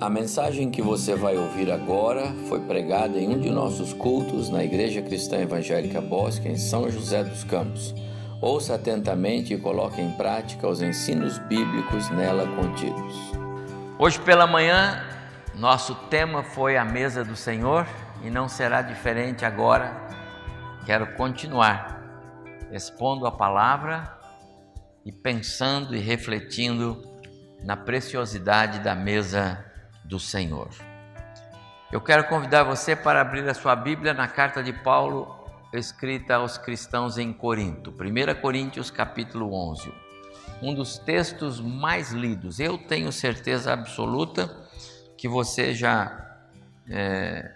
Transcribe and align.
A 0.00 0.10
mensagem 0.10 0.72
que 0.72 0.82
você 0.82 1.14
vai 1.14 1.36
ouvir 1.36 1.70
agora 1.70 2.34
foi 2.48 2.60
pregada 2.60 3.16
em 3.16 3.28
um 3.28 3.38
de 3.38 3.48
nossos 3.48 3.92
cultos 3.92 4.50
na 4.50 4.64
Igreja 4.64 5.00
Cristã 5.00 5.38
Evangélica 5.38 6.00
Bosque, 6.00 6.48
em 6.48 6.56
São 6.56 6.90
José 6.90 7.22
dos 7.22 7.44
Campos. 7.44 7.94
Ouça 8.40 8.74
atentamente 8.74 9.54
e 9.54 9.58
coloque 9.58 10.00
em 10.00 10.10
prática 10.10 10.66
os 10.66 10.82
ensinos 10.82 11.38
bíblicos 11.38 12.10
nela 12.10 12.44
contidos. 12.56 13.14
Hoje 13.96 14.18
pela 14.18 14.48
manhã, 14.48 15.00
nosso 15.54 15.94
tema 16.10 16.42
foi 16.42 16.76
a 16.76 16.84
mesa 16.84 17.24
do 17.24 17.36
Senhor 17.36 17.86
e 18.24 18.30
não 18.30 18.48
será 18.48 18.82
diferente 18.82 19.44
agora. 19.44 19.94
Quero 20.84 21.14
continuar 21.14 22.02
expondo 22.72 23.28
a 23.28 23.32
palavra 23.32 24.12
e 25.04 25.12
pensando 25.12 25.94
e 25.94 26.00
refletindo 26.00 27.00
na 27.62 27.76
preciosidade 27.76 28.80
da 28.80 28.96
mesa 28.96 29.72
do 30.04 30.20
Senhor. 30.20 30.68
Eu 31.90 32.00
quero 32.00 32.24
convidar 32.24 32.64
você 32.64 32.94
para 32.94 33.20
abrir 33.20 33.48
a 33.48 33.54
sua 33.54 33.74
Bíblia 33.74 34.12
na 34.12 34.28
carta 34.28 34.62
de 34.62 34.72
Paulo 34.72 35.44
escrita 35.72 36.36
aos 36.36 36.56
cristãos 36.56 37.18
em 37.18 37.32
Corinto, 37.32 37.90
1 37.90 38.40
Coríntios 38.40 38.90
capítulo 38.90 39.52
11, 39.52 39.92
um 40.62 40.74
dos 40.74 40.98
textos 40.98 41.60
mais 41.60 42.12
lidos. 42.12 42.60
Eu 42.60 42.78
tenho 42.78 43.10
certeza 43.10 43.72
absoluta 43.72 44.54
que 45.16 45.28
você 45.28 45.74
já 45.74 46.36
é, 46.88 47.50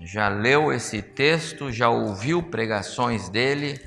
já 0.00 0.28
leu 0.28 0.72
esse 0.72 1.02
texto, 1.02 1.72
já 1.72 1.88
ouviu 1.88 2.42
pregações 2.42 3.28
dele. 3.28 3.80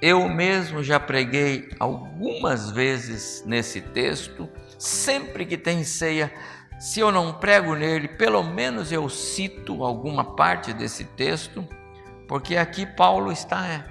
Eu 0.00 0.28
mesmo 0.28 0.82
já 0.82 1.00
preguei 1.00 1.70
algumas 1.78 2.70
vezes 2.70 3.42
nesse 3.46 3.80
texto 3.80 4.48
Sempre 4.78 5.44
que 5.44 5.58
tem 5.58 5.82
ceia, 5.82 6.32
se 6.78 7.00
eu 7.00 7.10
não 7.10 7.32
prego 7.32 7.74
nele, 7.74 8.06
pelo 8.06 8.44
menos 8.44 8.92
eu 8.92 9.08
cito 9.08 9.82
alguma 9.82 10.36
parte 10.36 10.72
desse 10.72 11.04
texto, 11.04 11.66
porque 12.28 12.56
aqui 12.56 12.86
Paulo 12.86 13.32
está 13.32 13.66
é, 13.66 13.84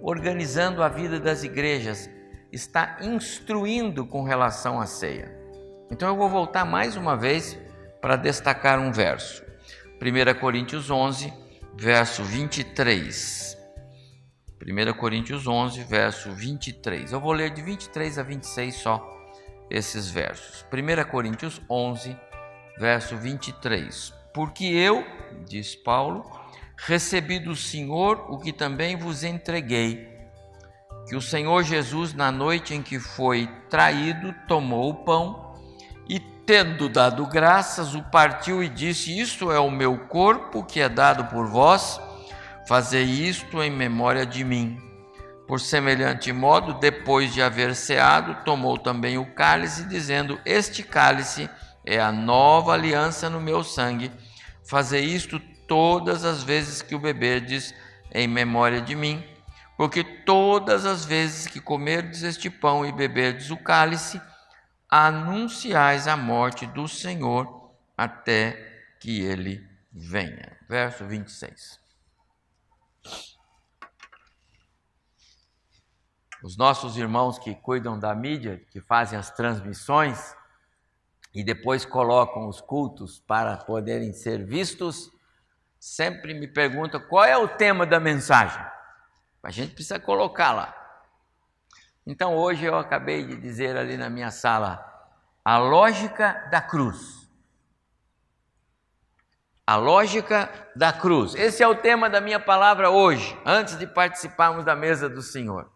organizando 0.00 0.82
a 0.82 0.88
vida 0.88 1.20
das 1.20 1.44
igrejas, 1.44 2.08
está 2.50 2.96
instruindo 3.02 4.06
com 4.06 4.22
relação 4.22 4.80
à 4.80 4.86
ceia. 4.86 5.38
Então 5.90 6.08
eu 6.08 6.16
vou 6.16 6.30
voltar 6.30 6.64
mais 6.64 6.96
uma 6.96 7.14
vez 7.14 7.58
para 8.00 8.16
destacar 8.16 8.80
um 8.80 8.90
verso. 8.90 9.44
1 10.00 10.40
Coríntios 10.40 10.90
11, 10.90 11.30
verso 11.76 12.24
23. 12.24 13.58
1 14.62 14.92
Coríntios 14.94 15.46
11, 15.46 15.82
verso 15.84 16.32
23. 16.32 17.12
Eu 17.12 17.20
vou 17.20 17.32
ler 17.32 17.50
de 17.50 17.60
23 17.60 18.18
a 18.18 18.22
26 18.22 18.74
só 18.76 19.19
esses 19.70 20.10
versos. 20.10 20.66
1 20.72 21.10
Coríntios 21.10 21.60
11, 21.70 22.16
verso 22.78 23.16
23. 23.16 24.12
Porque 24.34 24.64
eu, 24.64 25.04
diz 25.46 25.76
Paulo, 25.76 26.28
recebi 26.76 27.38
do 27.38 27.54
Senhor 27.54 28.26
o 28.28 28.38
que 28.38 28.52
também 28.52 28.96
vos 28.96 29.22
entreguei, 29.22 30.08
que 31.08 31.16
o 31.16 31.22
Senhor 31.22 31.62
Jesus, 31.62 32.12
na 32.12 32.30
noite 32.30 32.74
em 32.74 32.82
que 32.82 32.98
foi 32.98 33.48
traído, 33.68 34.34
tomou 34.46 34.90
o 34.90 35.04
pão 35.04 35.54
e, 36.08 36.18
tendo 36.18 36.88
dado 36.88 37.26
graças, 37.26 37.94
o 37.94 38.02
partiu 38.02 38.62
e 38.62 38.68
disse: 38.68 39.18
Isto 39.18 39.50
é 39.50 39.58
o 39.58 39.70
meu 39.70 39.96
corpo 40.06 40.64
que 40.64 40.80
é 40.80 40.88
dado 40.88 41.24
por 41.26 41.46
vós, 41.46 42.00
fazei 42.66 43.04
isto 43.04 43.62
em 43.62 43.70
memória 43.70 44.24
de 44.24 44.44
mim. 44.44 44.89
Por 45.50 45.58
semelhante 45.58 46.32
modo, 46.32 46.74
depois 46.74 47.34
de 47.34 47.42
haver 47.42 47.74
ceado, 47.74 48.44
tomou 48.44 48.78
também 48.78 49.18
o 49.18 49.34
cálice, 49.34 49.82
dizendo: 49.82 50.40
Este 50.44 50.80
cálice 50.84 51.50
é 51.84 51.98
a 51.98 52.12
nova 52.12 52.72
aliança 52.72 53.28
no 53.28 53.40
meu 53.40 53.64
sangue. 53.64 54.12
Fazei 54.64 55.04
isto 55.04 55.40
todas 55.66 56.24
as 56.24 56.44
vezes 56.44 56.82
que 56.82 56.94
o 56.94 57.00
beberdes 57.00 57.74
em 58.14 58.28
memória 58.28 58.80
de 58.80 58.94
mim, 58.94 59.24
porque 59.76 60.04
todas 60.04 60.86
as 60.86 61.04
vezes 61.04 61.48
que 61.48 61.60
comerdes 61.60 62.22
este 62.22 62.48
pão 62.48 62.86
e 62.86 62.92
beberdes 62.92 63.50
o 63.50 63.56
cálice, 63.56 64.22
anunciais 64.88 66.06
a 66.06 66.16
morte 66.16 66.64
do 66.64 66.86
Senhor 66.86 67.72
até 67.98 68.84
que 69.00 69.20
ele 69.20 69.68
venha. 69.92 70.56
Verso 70.68 71.04
26. 71.04 71.80
Os 76.42 76.56
nossos 76.56 76.96
irmãos 76.96 77.38
que 77.38 77.54
cuidam 77.54 77.98
da 77.98 78.14
mídia, 78.14 78.64
que 78.70 78.80
fazem 78.80 79.18
as 79.18 79.30
transmissões 79.30 80.34
e 81.34 81.44
depois 81.44 81.84
colocam 81.84 82.48
os 82.48 82.60
cultos 82.60 83.20
para 83.20 83.58
poderem 83.58 84.12
ser 84.12 84.44
vistos, 84.44 85.10
sempre 85.78 86.32
me 86.32 86.48
perguntam 86.48 87.00
qual 87.00 87.24
é 87.24 87.36
o 87.36 87.46
tema 87.46 87.84
da 87.84 88.00
mensagem. 88.00 88.64
A 89.42 89.50
gente 89.50 89.74
precisa 89.74 90.00
colocar 90.00 90.52
lá. 90.52 90.74
Então 92.06 92.34
hoje 92.34 92.64
eu 92.64 92.76
acabei 92.76 93.26
de 93.26 93.36
dizer 93.36 93.76
ali 93.76 93.96
na 93.96 94.08
minha 94.08 94.30
sala 94.30 94.86
a 95.44 95.58
lógica 95.58 96.48
da 96.50 96.60
cruz. 96.60 97.28
A 99.66 99.76
lógica 99.76 100.50
da 100.74 100.92
cruz. 100.92 101.34
Esse 101.34 101.62
é 101.62 101.68
o 101.68 101.76
tema 101.76 102.10
da 102.10 102.20
minha 102.20 102.40
palavra 102.40 102.90
hoje, 102.90 103.38
antes 103.44 103.78
de 103.78 103.86
participarmos 103.86 104.64
da 104.64 104.74
mesa 104.74 105.08
do 105.08 105.22
Senhor. 105.22 105.70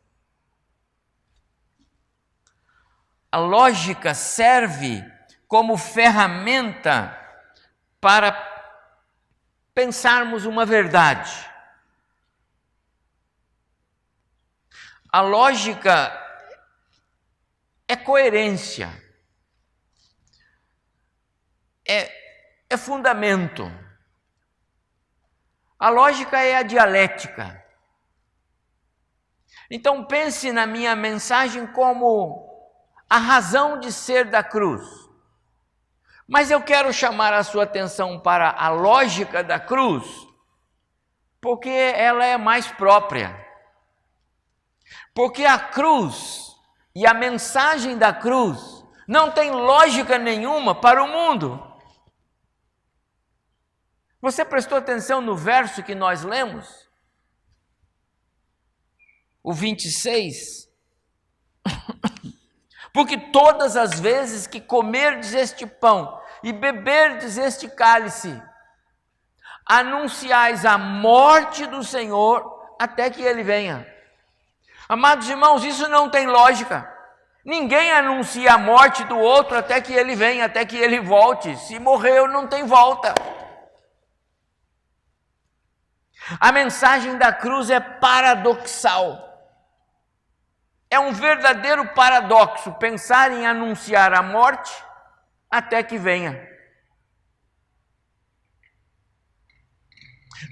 A 3.34 3.36
lógica 3.36 4.14
serve 4.14 5.04
como 5.48 5.76
ferramenta 5.76 7.20
para 8.00 8.30
pensarmos 9.74 10.46
uma 10.46 10.64
verdade. 10.64 11.32
A 15.10 15.20
lógica 15.20 16.12
é 17.88 17.96
coerência, 17.96 18.88
é, 21.84 22.12
é 22.70 22.76
fundamento. 22.76 23.64
A 25.76 25.88
lógica 25.88 26.40
é 26.40 26.54
a 26.54 26.62
dialética. 26.62 27.66
Então 29.68 30.04
pense 30.04 30.52
na 30.52 30.68
minha 30.68 30.94
mensagem 30.94 31.66
como 31.66 32.43
a 33.14 33.18
razão 33.18 33.78
de 33.78 33.92
ser 33.92 34.24
da 34.24 34.42
cruz. 34.42 34.84
Mas 36.26 36.50
eu 36.50 36.60
quero 36.60 36.92
chamar 36.92 37.32
a 37.32 37.44
sua 37.44 37.62
atenção 37.62 38.18
para 38.18 38.50
a 38.50 38.70
lógica 38.70 39.44
da 39.44 39.60
cruz, 39.60 40.04
porque 41.40 41.68
ela 41.68 42.24
é 42.24 42.36
mais 42.36 42.66
própria. 42.66 43.32
Porque 45.14 45.44
a 45.44 45.60
cruz 45.60 46.56
e 46.92 47.06
a 47.06 47.14
mensagem 47.14 47.96
da 47.96 48.12
cruz 48.12 48.84
não 49.06 49.30
tem 49.30 49.52
lógica 49.52 50.18
nenhuma 50.18 50.74
para 50.74 51.00
o 51.00 51.06
mundo. 51.06 51.62
Você 54.20 54.44
prestou 54.44 54.76
atenção 54.76 55.20
no 55.20 55.36
verso 55.36 55.84
que 55.84 55.94
nós 55.94 56.24
lemos? 56.24 56.90
O 59.40 59.52
26. 59.52 60.68
Porque 62.94 63.18
todas 63.18 63.76
as 63.76 63.98
vezes 63.98 64.46
que 64.46 64.60
comerdes 64.60 65.34
este 65.34 65.66
pão 65.66 66.16
e 66.44 66.52
beberdes 66.52 67.36
este 67.36 67.66
cálice, 67.66 68.40
anunciais 69.66 70.64
a 70.64 70.78
morte 70.78 71.66
do 71.66 71.82
Senhor 71.82 72.76
até 72.78 73.10
que 73.10 73.20
ele 73.20 73.42
venha. 73.42 73.84
Amados 74.88 75.28
irmãos, 75.28 75.64
isso 75.64 75.88
não 75.88 76.08
tem 76.08 76.28
lógica. 76.28 76.88
Ninguém 77.44 77.90
anuncia 77.90 78.52
a 78.52 78.58
morte 78.58 79.02
do 79.04 79.18
outro 79.18 79.58
até 79.58 79.80
que 79.80 79.92
ele 79.92 80.14
venha, 80.14 80.44
até 80.44 80.64
que 80.64 80.76
ele 80.76 81.00
volte. 81.00 81.56
Se 81.56 81.80
morreu, 81.80 82.28
não 82.28 82.46
tem 82.46 82.64
volta. 82.64 83.12
A 86.38 86.52
mensagem 86.52 87.18
da 87.18 87.32
cruz 87.32 87.70
é 87.70 87.80
paradoxal. 87.80 89.33
É 90.90 90.98
um 90.98 91.12
verdadeiro 91.12 91.88
paradoxo 91.94 92.72
pensar 92.74 93.32
em 93.32 93.46
anunciar 93.46 94.12
a 94.14 94.22
morte 94.22 94.72
até 95.50 95.82
que 95.82 95.98
venha. 95.98 96.48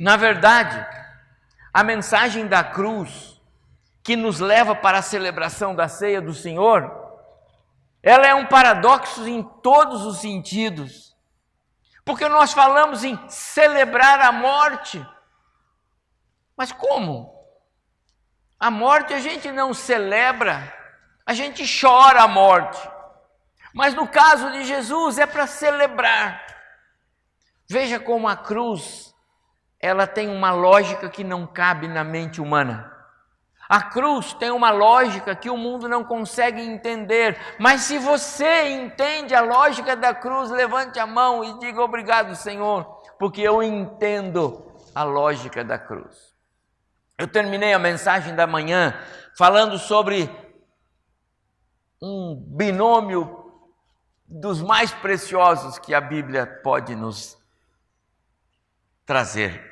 Na 0.00 0.16
verdade, 0.16 0.84
a 1.72 1.82
mensagem 1.82 2.46
da 2.46 2.64
cruz, 2.64 3.40
que 4.02 4.16
nos 4.16 4.40
leva 4.40 4.74
para 4.74 4.98
a 4.98 5.02
celebração 5.02 5.74
da 5.74 5.86
ceia 5.86 6.20
do 6.20 6.34
Senhor, 6.34 7.02
ela 8.02 8.26
é 8.26 8.34
um 8.34 8.46
paradoxo 8.46 9.26
em 9.28 9.42
todos 9.62 10.04
os 10.04 10.18
sentidos. 10.18 11.16
Porque 12.04 12.28
nós 12.28 12.52
falamos 12.52 13.04
em 13.04 13.18
celebrar 13.28 14.20
a 14.20 14.32
morte. 14.32 15.04
Mas 16.56 16.72
como? 16.72 17.32
A 18.62 18.70
morte 18.70 19.12
a 19.12 19.18
gente 19.18 19.50
não 19.50 19.74
celebra, 19.74 20.72
a 21.26 21.34
gente 21.34 21.64
chora 21.80 22.22
a 22.22 22.28
morte. 22.28 22.80
Mas 23.74 23.92
no 23.92 24.06
caso 24.06 24.52
de 24.52 24.62
Jesus 24.62 25.18
é 25.18 25.26
para 25.26 25.48
celebrar. 25.48 26.46
Veja 27.68 27.98
como 27.98 28.28
a 28.28 28.36
cruz 28.36 29.12
ela 29.80 30.06
tem 30.06 30.28
uma 30.28 30.52
lógica 30.52 31.10
que 31.10 31.24
não 31.24 31.44
cabe 31.44 31.88
na 31.88 32.04
mente 32.04 32.40
humana. 32.40 32.88
A 33.68 33.82
cruz 33.82 34.32
tem 34.32 34.52
uma 34.52 34.70
lógica 34.70 35.34
que 35.34 35.50
o 35.50 35.56
mundo 35.56 35.88
não 35.88 36.04
consegue 36.04 36.62
entender, 36.62 37.36
mas 37.58 37.80
se 37.80 37.98
você 37.98 38.68
entende 38.68 39.34
a 39.34 39.40
lógica 39.40 39.96
da 39.96 40.14
cruz, 40.14 40.52
levante 40.52 41.00
a 41.00 41.06
mão 41.06 41.42
e 41.42 41.58
diga 41.58 41.82
obrigado, 41.82 42.36
Senhor, 42.36 42.84
porque 43.18 43.40
eu 43.40 43.60
entendo 43.60 44.64
a 44.94 45.02
lógica 45.02 45.64
da 45.64 45.80
cruz. 45.80 46.31
Eu 47.22 47.28
terminei 47.28 47.72
a 47.72 47.78
mensagem 47.78 48.34
da 48.34 48.48
manhã 48.48 49.00
falando 49.38 49.78
sobre 49.78 50.28
um 52.02 52.34
binômio 52.34 53.64
dos 54.26 54.60
mais 54.60 54.92
preciosos 54.92 55.78
que 55.78 55.94
a 55.94 56.00
Bíblia 56.00 56.44
pode 56.64 56.96
nos 56.96 57.38
trazer: 59.06 59.62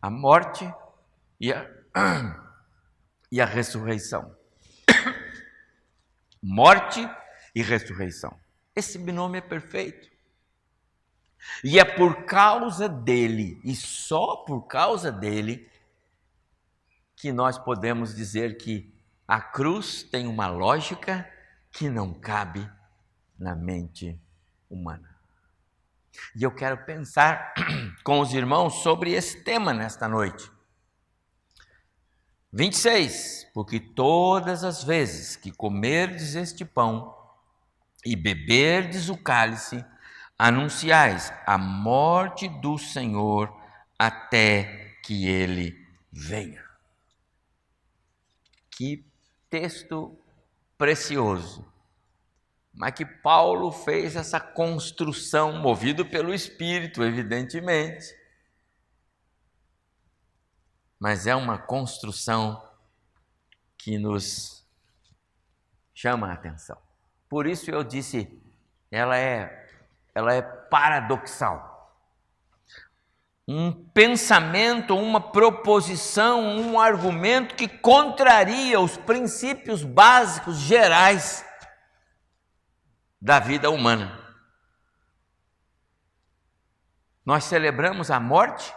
a 0.00 0.08
morte 0.08 0.72
e 1.40 1.52
a 1.52 1.68
e 3.32 3.40
a 3.40 3.44
ressurreição. 3.44 4.32
Morte 6.40 7.10
e 7.52 7.60
ressurreição. 7.60 8.38
Esse 8.76 8.98
binômio 8.98 9.38
é 9.38 9.42
perfeito. 9.42 10.08
E 11.64 11.80
é 11.80 11.84
por 11.84 12.24
causa 12.24 12.88
dele, 12.88 13.60
e 13.64 13.74
só 13.74 14.36
por 14.36 14.68
causa 14.68 15.10
dele, 15.10 15.68
que 17.20 17.32
nós 17.32 17.58
podemos 17.58 18.14
dizer 18.14 18.56
que 18.56 18.92
a 19.28 19.40
cruz 19.40 20.02
tem 20.02 20.26
uma 20.26 20.48
lógica 20.48 21.30
que 21.70 21.88
não 21.88 22.14
cabe 22.14 22.68
na 23.38 23.54
mente 23.54 24.18
humana. 24.68 25.08
E 26.34 26.42
eu 26.42 26.50
quero 26.50 26.84
pensar 26.84 27.52
com 28.02 28.20
os 28.20 28.32
irmãos 28.32 28.82
sobre 28.82 29.12
esse 29.12 29.44
tema 29.44 29.72
nesta 29.72 30.08
noite. 30.08 30.50
26. 32.52 33.50
Porque 33.52 33.78
todas 33.78 34.64
as 34.64 34.82
vezes 34.82 35.36
que 35.36 35.52
comerdes 35.52 36.34
este 36.34 36.64
pão 36.64 37.14
e 38.04 38.16
beberdes 38.16 39.10
o 39.10 39.16
cálice, 39.16 39.84
anunciais 40.38 41.30
a 41.46 41.58
morte 41.58 42.48
do 42.48 42.78
Senhor 42.78 43.54
até 43.98 44.96
que 45.04 45.28
ele 45.28 45.86
venha. 46.10 46.69
Que 48.80 49.04
texto 49.50 50.18
precioso. 50.78 51.70
Mas 52.72 52.94
que 52.94 53.04
Paulo 53.04 53.70
fez 53.70 54.16
essa 54.16 54.40
construção, 54.40 55.58
movido 55.58 56.06
pelo 56.06 56.32
Espírito, 56.32 57.04
evidentemente 57.04 58.18
mas 60.98 61.26
é 61.26 61.34
uma 61.34 61.56
construção 61.56 62.62
que 63.78 63.98
nos 63.98 64.62
chama 65.94 66.28
a 66.28 66.34
atenção. 66.34 66.76
Por 67.26 67.46
isso 67.46 67.70
eu 67.70 67.82
disse, 67.82 68.38
ela 68.90 69.16
é, 69.16 69.66
ela 70.14 70.34
é 70.34 70.42
paradoxal. 70.42 71.79
Um 73.46 73.72
pensamento, 73.72 74.94
uma 74.94 75.20
proposição, 75.20 76.40
um 76.40 76.78
argumento 76.78 77.54
que 77.54 77.66
contraria 77.66 78.78
os 78.78 78.96
princípios 78.96 79.82
básicos 79.82 80.56
gerais 80.58 81.44
da 83.20 83.40
vida 83.40 83.70
humana. 83.70 84.18
Nós 87.24 87.44
celebramos 87.44 88.10
a 88.10 88.18
morte 88.18 88.72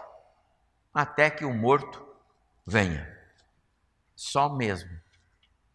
até 0.93 1.29
que 1.29 1.45
o 1.45 1.53
morto 1.53 2.05
venha. 2.65 3.11
Só 4.15 4.49
mesmo 4.49 4.89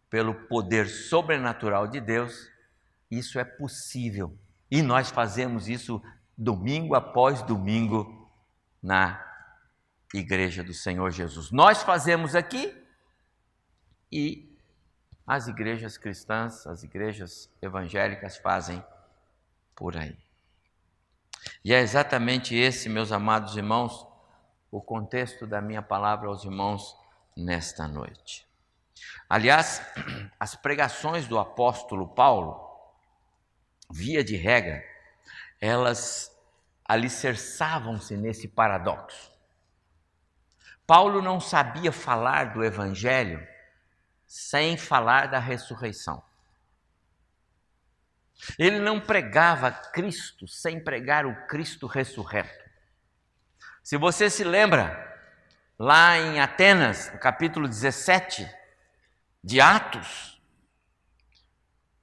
pelo 0.09 0.33
poder 0.47 0.87
sobrenatural 0.87 1.87
de 1.87 1.99
Deus, 1.99 2.49
isso 3.11 3.39
é 3.39 3.43
possível. 3.43 4.37
E 4.71 4.81
nós 4.81 5.09
fazemos 5.09 5.67
isso 5.67 6.01
domingo 6.37 6.95
após 6.95 7.41
domingo 7.43 8.18
na 8.81 9.25
igreja 10.13 10.63
do 10.63 10.73
Senhor 10.73 11.11
Jesus. 11.11 11.51
Nós 11.51 11.83
fazemos 11.83 12.35
aqui 12.35 12.75
e 14.11 14.49
as 15.25 15.47
igrejas 15.47 15.97
cristãs, 15.97 16.65
as 16.65 16.83
igrejas 16.83 17.49
evangélicas 17.61 18.37
fazem 18.37 18.83
por 19.75 19.95
aí. 19.95 20.17
E 21.63 21.73
é 21.73 21.79
exatamente 21.79 22.55
esse, 22.55 22.89
meus 22.89 23.11
amados 23.11 23.55
irmãos, 23.55 24.07
o 24.71 24.81
contexto 24.81 25.45
da 25.45 25.61
minha 25.61 25.81
palavra 25.81 26.27
aos 26.27 26.43
irmãos 26.43 26.97
nesta 27.35 27.87
noite. 27.87 28.47
Aliás, 29.29 29.81
as 30.39 30.55
pregações 30.55 31.27
do 31.27 31.37
apóstolo 31.37 32.07
Paulo, 32.07 32.67
via 33.91 34.23
de 34.23 34.35
regra, 34.35 34.83
elas 35.61 36.35
alicerçavam-se 36.89 38.17
nesse 38.17 38.47
paradoxo. 38.47 39.31
Paulo 40.87 41.21
não 41.21 41.39
sabia 41.39 41.91
falar 41.91 42.51
do 42.51 42.63
evangelho 42.63 43.47
sem 44.25 44.75
falar 44.75 45.27
da 45.27 45.37
ressurreição. 45.37 46.23
Ele 48.57 48.79
não 48.79 48.99
pregava 48.99 49.71
Cristo 49.71 50.47
sem 50.47 50.83
pregar 50.83 51.27
o 51.27 51.45
Cristo 51.45 51.85
ressurreto. 51.85 52.67
Se 53.83 53.95
você 53.95 54.27
se 54.27 54.43
lembra, 54.43 55.07
lá 55.77 56.17
em 56.17 56.39
Atenas, 56.39 57.11
no 57.13 57.19
capítulo 57.19 57.67
17 57.67 58.49
de 59.43 59.61
Atos, 59.61 60.41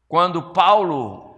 quando 0.06 0.52
Paulo 0.52 1.35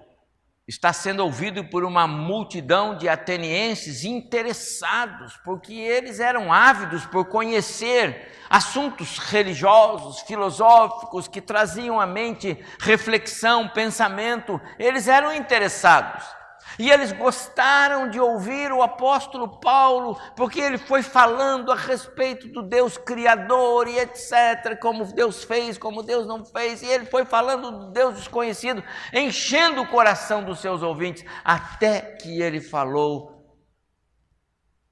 está 0.68 0.92
sendo 0.92 1.24
ouvido 1.24 1.64
por 1.64 1.82
uma 1.82 2.06
multidão 2.06 2.94
de 2.94 3.08
atenienses 3.08 4.04
interessados, 4.04 5.34
porque 5.42 5.72
eles 5.72 6.20
eram 6.20 6.52
ávidos 6.52 7.06
por 7.06 7.25
conhecer 7.25 8.30
assuntos 8.50 9.16
religiosos, 9.16 10.20
filosóficos, 10.20 11.26
que 11.26 11.40
traziam 11.40 11.98
à 11.98 12.06
mente 12.06 12.62
reflexão, 12.78 13.66
pensamento, 13.66 14.60
eles 14.78 15.08
eram 15.08 15.34
interessados. 15.34 16.38
E 16.78 16.90
eles 16.90 17.11
gostaram 17.11 18.08
de 18.08 18.20
ouvir 18.20 18.70
o 18.70 18.82
apóstolo 18.82 19.58
Paulo, 19.58 20.16
porque 20.37 20.61
ele 20.61 20.78
foi 20.78 21.02
falando 21.02 21.73
a 21.73 21.75
respeito 21.75 22.47
do 22.49 22.62
Deus 22.62 22.97
Criador 22.97 23.88
e 23.88 23.99
etc., 23.99 24.78
como 24.80 25.04
Deus 25.12 25.42
fez, 25.42 25.76
como 25.76 26.04
Deus 26.04 26.26
não 26.26 26.44
fez, 26.44 26.80
e 26.82 26.87
ele 26.87 27.06
foi 27.06 27.25
falando 27.25 27.70
do 27.70 27.90
Deus 27.90 28.14
desconhecido, 28.14 28.85
enchendo 29.12 29.82
o 29.82 29.88
coração 29.88 30.44
dos 30.44 30.61
seus 30.61 30.80
ouvintes, 30.82 31.25
até 31.44 32.00
que 32.00 32.40
ele 32.40 32.61
falou 32.61 33.58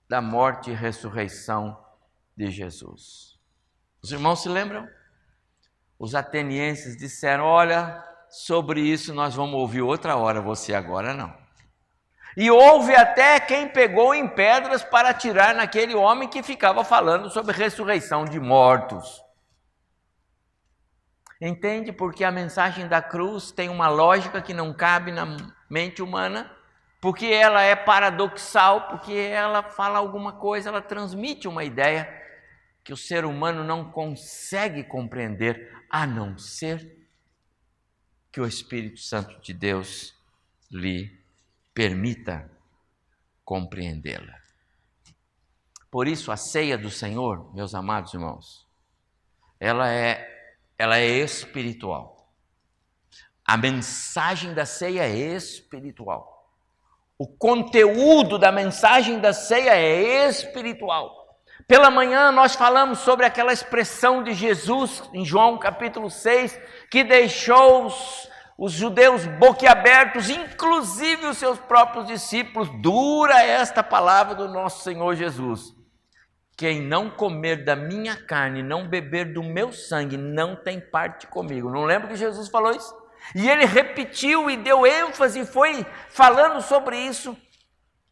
da 0.09 0.21
morte 0.21 0.71
e 0.71 0.75
ressurreição 0.75 1.79
de 2.37 2.51
Jesus. 2.51 3.39
Os 4.03 4.11
irmãos 4.11 4.43
se 4.43 4.49
lembram? 4.49 4.89
Os 5.99 6.15
atenienses 6.15 6.97
disseram: 6.97 7.45
Olha, 7.45 8.05
sobre 8.29 8.81
isso 8.81 9.15
nós 9.15 9.35
vamos 9.35 9.55
ouvir 9.55 9.83
outra 9.83 10.17
hora, 10.17 10.41
você 10.41 10.75
agora 10.75 11.15
não. 11.15 11.46
E 12.37 12.51
houve 12.51 12.95
até 12.95 13.41
quem 13.41 13.67
pegou 13.67 14.15
em 14.15 14.29
pedras 14.29 14.85
para 14.85 15.09
atirar 15.09 15.55
naquele 15.55 15.95
homem 15.95 16.29
que 16.29 16.43
ficava 16.43 16.85
falando 16.85 17.31
sobre 17.31 17.57
ressurreição 17.57 18.27
de 18.27 18.39
mortos. 18.39 19.25
Entende? 21.41 21.93
Porque 21.93 22.25
a 22.25 22.31
mensagem 22.31 22.87
da 22.87 23.01
cruz 23.01 23.51
tem 23.51 23.71
uma 23.71 23.89
lógica 23.89 24.43
que 24.43 24.53
não 24.53 24.75
cabe 24.75 25.13
na 25.13 25.37
mente 25.69 26.03
humana, 26.03 26.51
porque 27.01 27.27
ela 27.27 27.63
é 27.63 27.75
paradoxal, 27.75 28.89
porque 28.89 29.13
ela 29.13 29.63
fala 29.63 29.99
alguma 29.99 30.33
coisa, 30.33 30.69
ela 30.69 30.83
transmite 30.83 31.49
uma 31.49 31.65
ideia 31.65 32.07
que 32.85 32.93
o 32.93 32.97
ser 32.97 33.25
humano 33.25 33.65
não 33.65 33.91
consegue 33.91 34.85
compreender, 34.85 35.75
a 35.91 36.07
não 36.07 36.37
ser 36.37 37.09
que 38.31 38.41
o 38.41 38.47
Espírito 38.47 39.01
Santo 39.01 39.41
de 39.41 39.53
Deus 39.55 40.15
lhe 40.71 41.26
permita 41.77 42.51
compreendê-la. 43.45 44.35
Por 45.91 46.09
isso, 46.09 46.33
a 46.33 46.37
ceia 46.37 46.79
do 46.79 46.91
Senhor, 46.91 47.55
meus 47.55 47.75
amados 47.75 48.15
irmãos, 48.15 48.67
ela 49.61 49.93
é, 49.93 50.27
ela 50.79 50.97
é 50.97 51.07
espiritual. 51.07 52.33
A 53.45 53.59
mensagem 53.59 54.55
da 54.55 54.65
ceia 54.65 55.03
é 55.03 55.37
espiritual. 55.37 56.51
O 57.19 57.27
conteúdo 57.27 58.39
da 58.39 58.51
mensagem 58.51 59.21
da 59.21 59.35
ceia 59.35 59.77
é 59.77 60.29
espiritual. 60.29 61.43
Pela 61.69 61.91
manhã 61.91 62.33
nós 62.33 62.55
falamos 62.55 63.01
sobre 63.01 63.27
aquela 63.27 63.53
expressão 63.53 64.23
de 64.23 64.33
Jesus 64.33 65.03
em 65.13 65.27
João 65.27 65.59
capítulo 65.59 66.11
6, 66.11 66.59
que 66.91 67.05
deixou 67.05 67.93
os, 68.59 68.73
judeus 68.73 69.27
boquiabertos, 69.27 70.31
inclusive 70.31 71.27
os 71.27 71.39
seus 71.39 71.59
próprios 71.59 72.07
discípulos. 72.07 72.69
Dura 72.81 73.43
esta 73.43 73.83
palavra 73.83 74.35
do 74.35 74.49
nosso 74.49 74.83
Senhor 74.83 75.15
Jesus. 75.15 75.75
Quem 76.57 76.81
não 76.81 77.11
comer 77.11 77.65
da 77.65 77.77
minha 77.77 78.17
carne, 78.17 78.63
não 78.63 78.89
beber 78.89 79.35
do 79.35 79.43
meu 79.43 79.73
sangue, 79.73 80.17
não 80.17 80.57
tem 80.57 80.81
parte 80.81 81.27
comigo. 81.27 81.71
Não 81.71 81.85
lembra 81.85 82.09
que 82.09 82.17
Jesus 82.17 82.49
falou 82.49 82.73
isso? 82.73 82.95
E 83.35 83.49
ele 83.49 83.67
repetiu 83.67 84.49
e 84.49 84.57
deu 84.57 84.87
ênfase 84.87 85.45
foi 85.45 85.85
falando 86.09 86.63
sobre 86.63 86.97
isso. 86.99 87.37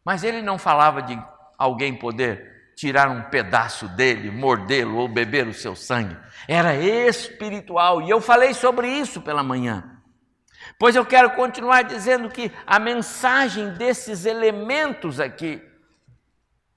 Mas 0.03 0.23
ele 0.23 0.43
não 0.43 0.59
falava 0.59 1.01
de 1.01 1.19
alguém 1.57 1.97
poder 1.97 2.53
tirar 2.75 3.09
um 3.09 3.23
pedaço 3.23 3.87
dele, 3.87 4.29
mordê-lo 4.29 4.97
ou 4.97 5.07
beber 5.07 5.47
o 5.47 5.53
seu 5.53 5.75
sangue. 5.75 6.15
Era 6.47 6.75
espiritual. 6.75 8.01
E 8.01 8.09
eu 8.11 8.21
falei 8.21 8.53
sobre 8.53 8.87
isso 8.87 9.21
pela 9.21 9.41
manhã. 9.41 9.94
Pois 10.77 10.95
eu 10.95 11.05
quero 11.05 11.31
continuar 11.31 11.83
dizendo 11.83 12.29
que 12.29 12.51
a 12.65 12.79
mensagem 12.79 13.73
desses 13.73 14.25
elementos 14.25 15.19
aqui, 15.19 15.61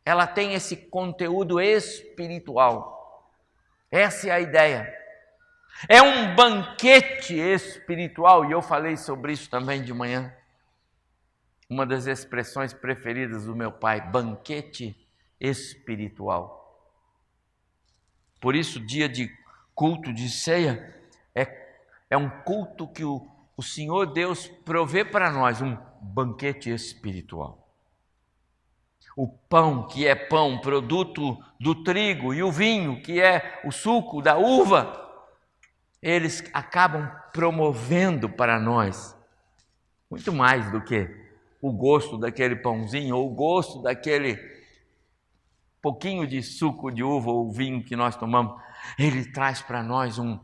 ela 0.05 0.27
tem 0.27 0.55
esse 0.55 0.77
conteúdo 0.77 1.61
espiritual. 1.61 3.29
Essa 3.91 4.29
é 4.29 4.31
a 4.31 4.41
ideia. 4.41 4.95
É 5.89 6.01
um 6.01 6.35
banquete 6.35 7.35
espiritual, 7.35 8.45
e 8.45 8.53
eu 8.53 8.63
falei 8.63 8.97
sobre 8.97 9.33
isso 9.33 9.51
também 9.51 9.83
de 9.83 9.93
manhã. 9.93 10.35
Uma 11.69 11.85
das 11.85 12.07
expressões 12.07 12.73
preferidas 12.73 13.45
do 13.45 13.55
meu 13.55 13.71
pai, 13.71 14.01
banquete 14.01 14.97
espiritual. 15.41 16.57
Por 18.41 18.55
isso, 18.55 18.81
dia 18.81 19.09
de 19.09 19.31
culto 19.75 20.13
de 20.13 20.29
ceia 20.31 20.95
é, 21.35 21.47
é 22.09 22.17
um 22.17 22.29
culto 22.29 22.89
que 22.89 23.05
o, 23.05 23.29
o 23.59 23.63
Senhor 23.63 24.07
Deus 24.07 24.47
provê 24.65 25.05
para 25.05 25.33
nós 25.33 25.61
um 25.61 25.77
banquete 26.01 26.71
espiritual. 26.71 27.69
O 29.17 29.27
pão, 29.27 29.89
que 29.89 30.07
é 30.07 30.15
pão, 30.15 30.61
produto 30.61 31.37
do 31.59 31.83
trigo, 31.83 32.33
e 32.33 32.41
o 32.41 32.53
vinho, 32.53 33.03
que 33.03 33.21
é 33.21 33.61
o 33.65 33.73
suco 33.73 34.23
da 34.23 34.39
uva, 34.39 35.05
eles 36.01 36.49
acabam 36.55 37.11
promovendo 37.33 38.29
para 38.29 38.61
nós 38.61 39.17
muito 40.09 40.33
mais 40.33 40.71
do 40.71 40.81
que 40.81 41.11
o 41.61 41.73
gosto 41.73 42.17
daquele 42.17 42.55
pãozinho 42.55 43.17
ou 43.17 43.29
o 43.29 43.35
gosto 43.35 43.83
daquele 43.83 44.39
pouquinho 45.83 46.29
de 46.29 46.45
suco 46.45 46.93
de 46.93 47.03
uva 47.03 47.29
ou 47.29 47.51
vinho 47.51 47.83
que 47.83 47.97
nós 47.97 48.15
tomamos. 48.15 48.63
Ele 48.97 49.25
traz 49.33 49.61
para 49.61 49.83
nós 49.83 50.17
um, 50.17 50.39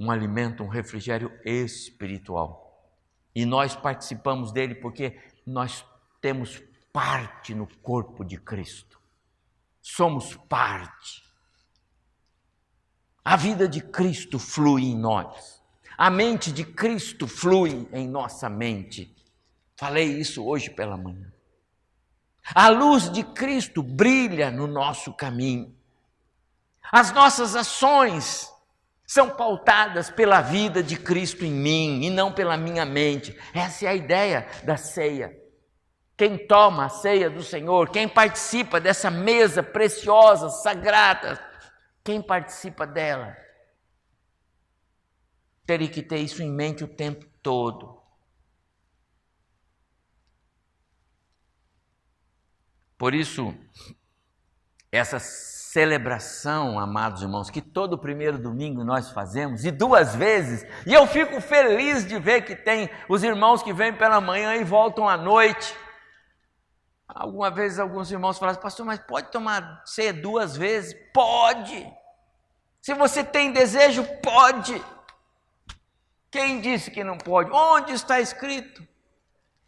um 0.00 0.10
alimento, 0.10 0.62
um 0.62 0.68
refrigério 0.68 1.30
espiritual. 1.44 2.90
E 3.34 3.44
nós 3.44 3.76
participamos 3.76 4.50
dele 4.50 4.74
porque 4.74 5.20
nós 5.46 5.84
temos 6.22 6.62
parte 6.90 7.54
no 7.54 7.66
corpo 7.66 8.24
de 8.24 8.38
Cristo. 8.38 8.98
Somos 9.82 10.34
parte. 10.48 11.22
A 13.22 13.36
vida 13.36 13.68
de 13.68 13.82
Cristo 13.82 14.38
flui 14.38 14.84
em 14.84 14.96
nós. 14.96 15.62
A 15.98 16.08
mente 16.08 16.50
de 16.50 16.64
Cristo 16.64 17.28
flui 17.28 17.86
em 17.92 18.08
nossa 18.08 18.48
mente. 18.48 19.14
Falei 19.76 20.18
isso 20.18 20.42
hoje 20.46 20.70
pela 20.70 20.96
manhã. 20.96 21.30
A 22.54 22.70
luz 22.70 23.12
de 23.12 23.22
Cristo 23.22 23.82
brilha 23.82 24.50
no 24.50 24.66
nosso 24.66 25.12
caminho. 25.12 25.76
As 26.90 27.12
nossas 27.12 27.54
ações 27.54 28.50
são 29.10 29.28
pautadas 29.28 30.08
pela 30.08 30.40
vida 30.40 30.84
de 30.84 30.96
Cristo 30.96 31.44
em 31.44 31.50
mim 31.50 32.04
e 32.04 32.10
não 32.10 32.32
pela 32.32 32.56
minha 32.56 32.84
mente. 32.84 33.36
Essa 33.52 33.86
é 33.86 33.88
a 33.88 33.94
ideia 33.96 34.46
da 34.62 34.76
ceia. 34.76 35.36
Quem 36.16 36.46
toma 36.46 36.84
a 36.84 36.88
ceia 36.88 37.28
do 37.28 37.42
Senhor, 37.42 37.90
quem 37.90 38.08
participa 38.08 38.80
dessa 38.80 39.10
mesa 39.10 39.64
preciosa, 39.64 40.48
sagrada, 40.48 41.44
quem 42.04 42.22
participa 42.22 42.86
dela, 42.86 43.36
teria 45.66 45.88
que 45.88 46.04
ter 46.04 46.18
isso 46.18 46.40
em 46.40 46.48
mente 46.52 46.84
o 46.84 46.88
tempo 46.88 47.26
todo. 47.42 48.00
Por 52.96 53.12
isso, 53.12 53.52
essa 54.92 55.18
celebração, 55.72 56.80
amados 56.80 57.22
irmãos, 57.22 57.48
que 57.48 57.60
todo 57.60 57.96
primeiro 57.96 58.36
domingo 58.36 58.82
nós 58.82 59.10
fazemos, 59.10 59.64
e 59.64 59.70
duas 59.70 60.16
vezes, 60.16 60.66
e 60.84 60.92
eu 60.92 61.06
fico 61.06 61.40
feliz 61.40 62.04
de 62.04 62.18
ver 62.18 62.42
que 62.42 62.56
tem 62.56 62.90
os 63.08 63.22
irmãos 63.22 63.62
que 63.62 63.72
vêm 63.72 63.94
pela 63.94 64.20
manhã 64.20 64.56
e 64.56 64.64
voltam 64.64 65.08
à 65.08 65.16
noite. 65.16 65.72
Alguma 67.06 67.52
vez 67.52 67.78
alguns 67.78 68.10
irmãos 68.10 68.36
falaram, 68.36 68.60
pastor, 68.60 68.84
mas 68.84 68.98
pode 68.98 69.30
tomar 69.30 69.82
ceia 69.86 70.12
duas 70.12 70.56
vezes? 70.56 70.92
Pode! 71.14 71.88
Se 72.82 72.92
você 72.92 73.22
tem 73.22 73.52
desejo, 73.52 74.04
pode! 74.24 74.82
Quem 76.32 76.60
disse 76.60 76.90
que 76.90 77.04
não 77.04 77.16
pode? 77.16 77.48
Onde 77.52 77.92
está 77.92 78.20
escrito? 78.20 78.84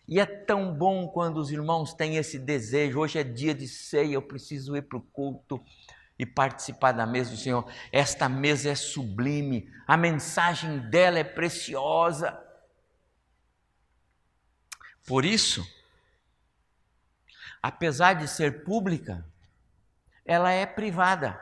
E 0.08 0.18
é 0.18 0.26
tão 0.26 0.74
bom 0.74 1.06
quando 1.08 1.38
os 1.38 1.50
irmãos 1.50 1.94
têm 1.94 2.16
esse 2.16 2.38
desejo. 2.38 2.98
Hoje 2.98 3.20
é 3.20 3.24
dia 3.24 3.54
de 3.54 3.68
ceia, 3.68 4.14
eu 4.14 4.22
preciso 4.22 4.76
ir 4.76 4.82
para 4.82 4.98
o 4.98 5.00
culto 5.00 5.62
participar 6.26 6.92
da 6.92 7.06
mesa 7.06 7.30
do 7.30 7.36
Senhor. 7.36 7.70
Esta 7.90 8.28
mesa 8.28 8.70
é 8.70 8.74
sublime, 8.74 9.70
a 9.86 9.96
mensagem 9.96 10.78
dela 10.78 11.18
é 11.18 11.24
preciosa. 11.24 12.38
Por 15.06 15.24
isso, 15.24 15.66
apesar 17.62 18.14
de 18.14 18.28
ser 18.28 18.64
pública, 18.64 19.24
ela 20.24 20.50
é 20.50 20.64
privada. 20.64 21.40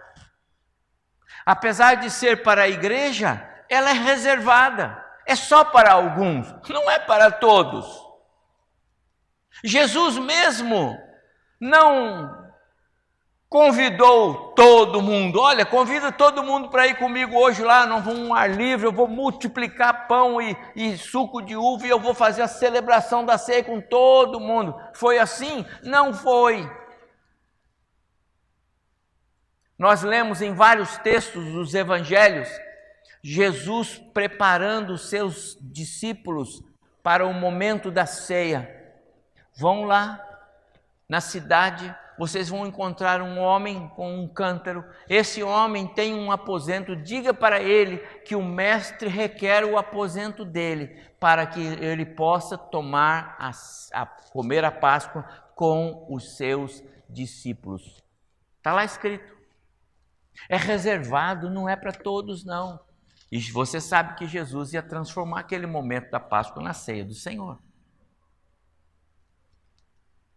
Apesar 1.44 1.96
de 1.96 2.10
ser 2.10 2.42
para 2.42 2.62
a 2.62 2.68
igreja, 2.68 3.46
ela 3.68 3.90
é 3.90 3.94
reservada. 3.94 5.04
É 5.26 5.36
só 5.36 5.64
para 5.64 5.92
alguns, 5.92 6.46
não 6.68 6.90
é 6.90 6.98
para 6.98 7.30
todos. 7.30 7.86
Jesus 9.62 10.18
mesmo 10.18 10.98
não 11.60 12.39
convidou 13.50 14.52
todo 14.52 15.02
mundo. 15.02 15.40
Olha, 15.40 15.66
convida 15.66 16.12
todo 16.12 16.44
mundo 16.44 16.68
para 16.68 16.86
ir 16.86 16.96
comigo 16.96 17.36
hoje 17.36 17.64
lá, 17.64 17.84
vou 17.98 18.14
um 18.14 18.32
ar 18.32 18.48
livre, 18.48 18.86
eu 18.86 18.92
vou 18.92 19.08
multiplicar 19.08 20.06
pão 20.06 20.40
e, 20.40 20.56
e, 20.76 20.96
suco 20.96 21.42
de 21.42 21.56
uva 21.56 21.84
e 21.84 21.90
eu 21.90 21.98
vou 21.98 22.14
fazer 22.14 22.42
a 22.42 22.48
celebração 22.48 23.26
da 23.26 23.36
ceia 23.36 23.64
com 23.64 23.80
todo 23.80 24.38
mundo. 24.38 24.80
Foi 24.94 25.18
assim? 25.18 25.66
Não 25.82 26.14
foi. 26.14 26.70
Nós 29.76 30.02
lemos 30.02 30.40
em 30.40 30.54
vários 30.54 30.96
textos 30.98 31.44
dos 31.52 31.74
evangelhos 31.74 32.48
Jesus 33.22 33.98
preparando 34.14 34.92
os 34.92 35.10
seus 35.10 35.58
discípulos 35.60 36.62
para 37.02 37.26
o 37.26 37.34
momento 37.34 37.90
da 37.90 38.06
ceia. 38.06 38.94
Vão 39.56 39.84
lá 39.84 40.24
na 41.08 41.20
cidade, 41.20 41.92
vocês 42.20 42.50
vão 42.50 42.66
encontrar 42.66 43.22
um 43.22 43.38
homem 43.38 43.88
com 43.96 44.20
um 44.20 44.28
cântaro. 44.28 44.84
Esse 45.08 45.42
homem 45.42 45.86
tem 45.86 46.14
um 46.14 46.30
aposento. 46.30 46.94
Diga 46.94 47.32
para 47.32 47.62
ele 47.62 47.96
que 48.26 48.36
o 48.36 48.44
mestre 48.44 49.08
requer 49.08 49.64
o 49.64 49.78
aposento 49.78 50.44
dele, 50.44 51.02
para 51.18 51.46
que 51.46 51.58
ele 51.58 52.04
possa 52.04 52.58
tomar 52.58 53.36
a, 53.38 53.50
a 54.02 54.04
comer 54.04 54.66
a 54.66 54.70
Páscoa 54.70 55.22
com 55.56 56.06
os 56.10 56.36
seus 56.36 56.84
discípulos. 57.08 58.04
Está 58.58 58.74
lá 58.74 58.84
escrito. 58.84 59.34
É 60.46 60.58
reservado, 60.58 61.48
não 61.48 61.66
é 61.66 61.74
para 61.74 61.90
todos, 61.90 62.44
não. 62.44 62.78
E 63.32 63.40
você 63.50 63.80
sabe 63.80 64.16
que 64.16 64.26
Jesus 64.26 64.74
ia 64.74 64.82
transformar 64.82 65.40
aquele 65.40 65.66
momento 65.66 66.10
da 66.10 66.20
Páscoa 66.20 66.62
na 66.62 66.74
ceia 66.74 67.02
do 67.02 67.14
Senhor 67.14 67.58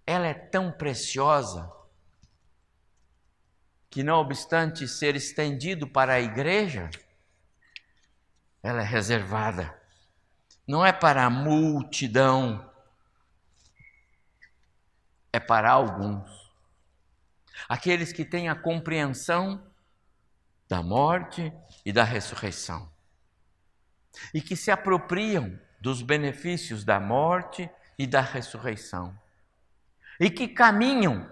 ela 0.06 0.28
é 0.28 0.34
tão 0.34 0.72
preciosa 0.72 1.72
que, 3.90 4.04
não 4.04 4.16
obstante 4.16 4.88
ser 4.88 5.16
estendido 5.16 5.88
para 5.88 6.14
a 6.14 6.20
igreja, 6.22 6.90
ela 8.62 8.82
é 8.82 8.86
reservada. 8.86 9.80
Não 10.68 10.86
é 10.86 10.92
para 10.92 11.26
a 11.26 11.30
multidão, 11.30 12.70
é 15.32 15.40
para 15.40 15.72
alguns. 15.72 16.30
Aqueles 17.68 18.12
que 18.12 18.26
têm 18.26 18.50
a 18.50 18.56
compreensão 18.56 19.66
da 20.68 20.82
morte 20.82 21.54
e 21.86 21.92
da 21.92 22.04
ressurreição. 22.04 22.92
E 24.34 24.42
que 24.42 24.56
se 24.56 24.72
apropriam 24.72 25.60
dos 25.80 26.02
benefícios 26.02 26.84
da 26.84 27.00
morte 27.00 27.70
e 27.98 28.08
da 28.08 28.22
ressurreição 28.22 29.18
e 30.20 30.30
que 30.30 30.48
caminham 30.48 31.30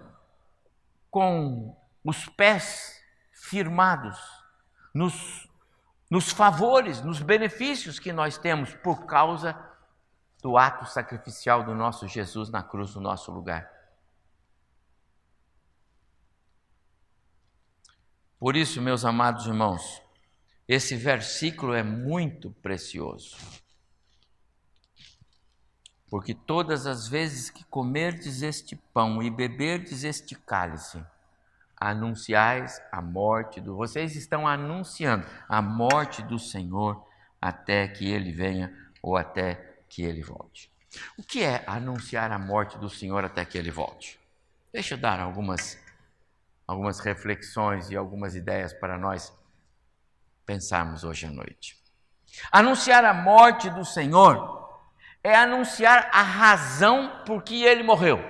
com 1.10 1.76
os 2.04 2.28
pés 2.28 3.00
firmados 3.32 4.18
nos, 4.94 5.48
nos 6.10 6.30
favores, 6.30 7.02
nos 7.02 7.20
benefícios 7.20 7.98
que 7.98 8.12
nós 8.12 8.38
temos 8.38 8.74
por 8.74 9.06
causa 9.06 9.56
do 10.42 10.56
ato 10.56 10.86
sacrificial 10.86 11.62
do 11.62 11.74
nosso 11.74 12.08
Jesus 12.08 12.50
na 12.50 12.62
cruz 12.62 12.94
no 12.94 13.00
nosso 13.00 13.30
lugar. 13.30 13.70
Por 18.38 18.56
isso, 18.56 18.82
meus 18.82 19.04
amados 19.04 19.46
irmãos, 19.46 20.02
esse 20.66 20.96
versículo 20.96 21.74
é 21.74 21.82
muito 21.82 22.50
precioso. 22.50 23.36
Porque 26.12 26.34
todas 26.34 26.86
as 26.86 27.08
vezes 27.08 27.48
que 27.48 27.64
comerdes 27.64 28.42
este 28.42 28.76
pão 28.76 29.22
e 29.22 29.30
beberdes 29.30 30.04
este 30.04 30.34
cálice, 30.34 31.02
anunciais 31.74 32.82
a 32.92 33.00
morte 33.00 33.62
do. 33.62 33.74
Vocês 33.74 34.14
estão 34.14 34.46
anunciando 34.46 35.26
a 35.48 35.62
morte 35.62 36.22
do 36.22 36.38
Senhor 36.38 37.02
até 37.40 37.88
que 37.88 38.10
ele 38.10 38.30
venha 38.30 38.70
ou 39.02 39.16
até 39.16 39.54
que 39.88 40.02
ele 40.02 40.20
volte. 40.20 40.70
O 41.16 41.22
que 41.22 41.42
é 41.42 41.64
anunciar 41.66 42.30
a 42.30 42.38
morte 42.38 42.76
do 42.76 42.90
Senhor 42.90 43.24
até 43.24 43.42
que 43.46 43.56
ele 43.56 43.70
volte? 43.70 44.20
Deixa 44.70 44.92
eu 44.92 44.98
dar 44.98 45.18
algumas 45.18 45.78
algumas 46.68 47.00
reflexões 47.00 47.88
e 47.88 47.96
algumas 47.96 48.34
ideias 48.34 48.74
para 48.74 48.98
nós 48.98 49.32
pensarmos 50.44 51.04
hoje 51.04 51.24
à 51.24 51.30
noite. 51.30 51.74
Anunciar 52.52 53.02
a 53.02 53.14
morte 53.14 53.70
do 53.70 53.82
Senhor 53.82 54.60
é 55.24 55.36
anunciar 55.36 56.10
a 56.12 56.22
razão 56.22 57.22
por 57.24 57.42
que 57.42 57.64
ele 57.64 57.82
morreu. 57.82 58.22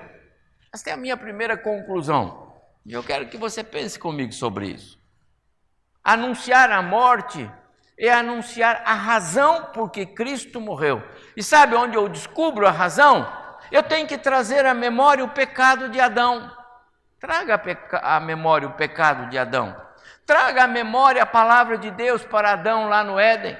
Esta 0.73 0.91
é 0.91 0.93
a 0.93 0.97
minha 0.97 1.17
primeira 1.17 1.57
conclusão. 1.57 2.53
E 2.85 2.93
eu 2.93 3.03
quero 3.03 3.29
que 3.29 3.37
você 3.37 3.63
pense 3.63 3.99
comigo 3.99 4.33
sobre 4.33 4.67
isso. 4.67 4.99
Anunciar 6.03 6.71
a 6.71 6.83
morte 6.83 7.49
é 7.99 8.13
anunciar 8.13 8.83
a 8.85 8.95
razão 8.95 9.67
por 9.67 9.91
que 9.91 10.05
Cristo 10.05 10.61
morreu. 10.61 11.03
E 11.37 11.43
sabe 11.43 11.77
onde 11.77 11.97
eu 11.97 12.09
descubro 12.09 12.67
a 12.67 12.71
razão? 12.71 13.31
Eu 13.71 13.83
tenho 13.83 14.07
que 14.07 14.19
trazer 14.19 14.67
à 14.67 14.75
memória 14.75 15.25
o 15.25 15.29
pecado 15.29 15.89
de 15.89 16.01
Adão. 16.01 16.51
Traga 17.21 17.61
à 18.03 18.19
memória 18.19 18.67
o 18.67 18.73
pecado 18.73 19.31
de 19.31 19.39
Adão. 19.39 19.81
Traga 20.27 20.65
à 20.65 20.67
memória 20.67 21.23
a 21.23 21.27
palavra 21.27 21.79
de 21.79 21.91
Deus 21.91 22.25
para 22.25 22.53
Adão 22.53 22.89
lá 22.89 23.05
no 23.05 23.19
Éden. 23.19 23.57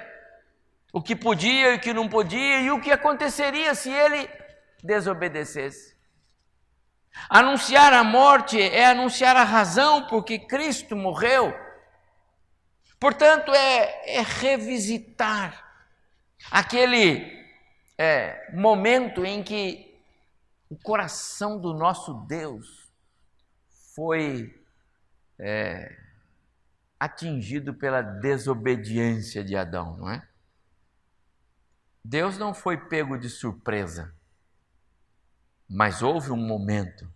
O 0.93 1.01
que 1.01 1.17
podia 1.17 1.73
e 1.73 1.77
o 1.77 1.81
que 1.81 1.95
não 1.95 2.09
podia 2.09 2.61
e 2.61 2.71
o 2.71 2.81
que 2.81 2.93
aconteceria 2.93 3.75
se 3.75 3.91
ele 3.91 4.29
desobedecesse. 4.83 5.97
Anunciar 7.29 7.93
a 7.93 8.05
morte 8.05 8.61
é 8.61 8.87
anunciar 8.87 9.37
a 9.37 9.45
razão 9.45 10.07
por 10.07 10.25
que 10.25 10.39
Cristo 10.39 10.95
morreu. 10.95 11.55
Portanto, 13.01 13.53
é, 13.55 14.17
é 14.19 14.23
revisitar 14.23 15.65
aquele 16.51 17.43
é, 17.99 18.51
momento 18.55 19.25
em 19.25 19.43
que 19.43 20.01
o 20.69 20.77
coração 20.77 21.61
do 21.61 21.75
nosso 21.75 22.15
Deus 22.27 22.91
foi 23.95 24.59
é, 25.39 25.97
atingido 26.99 27.75
pela 27.75 28.01
desobediência 28.01 29.45
de 29.45 29.57
Adão, 29.57 29.97
não 29.97 30.11
é? 30.11 30.27
Deus 32.05 32.37
não 32.37 32.53
foi 32.53 32.77
pego 32.77 33.17
de 33.17 33.29
surpresa, 33.29 34.15
mas 35.69 36.03
houve 36.03 36.31
um 36.31 36.37
momento 36.37 37.09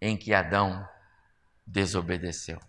em 0.00 0.16
que 0.16 0.34
Adão 0.34 0.86
desobedeceu. 1.66 2.60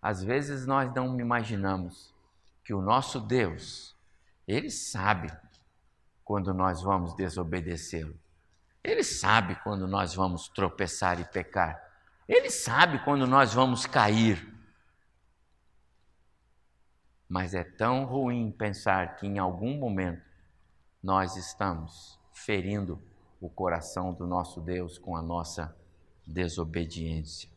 Às 0.00 0.22
vezes 0.22 0.66
nós 0.66 0.92
não 0.94 1.18
imaginamos 1.18 2.14
que 2.62 2.72
o 2.72 2.80
nosso 2.80 3.20
Deus, 3.20 3.96
Ele 4.46 4.70
sabe 4.70 5.32
quando 6.24 6.52
nós 6.52 6.82
vamos 6.82 7.14
desobedecê-lo. 7.14 8.18
Ele 8.84 9.02
sabe 9.02 9.56
quando 9.62 9.88
nós 9.88 10.14
vamos 10.14 10.48
tropeçar 10.48 11.18
e 11.20 11.24
pecar. 11.24 11.82
Ele 12.28 12.50
sabe 12.50 12.98
quando 13.04 13.26
nós 13.26 13.52
vamos 13.52 13.86
cair. 13.86 14.55
Mas 17.28 17.54
é 17.54 17.64
tão 17.64 18.04
ruim 18.04 18.50
pensar 18.50 19.16
que 19.16 19.26
em 19.26 19.38
algum 19.38 19.76
momento 19.78 20.24
nós 21.02 21.36
estamos 21.36 22.18
ferindo 22.32 23.02
o 23.40 23.50
coração 23.50 24.12
do 24.12 24.26
nosso 24.26 24.60
Deus 24.60 24.98
com 24.98 25.16
a 25.16 25.22
nossa 25.22 25.76
desobediência. 26.26 27.50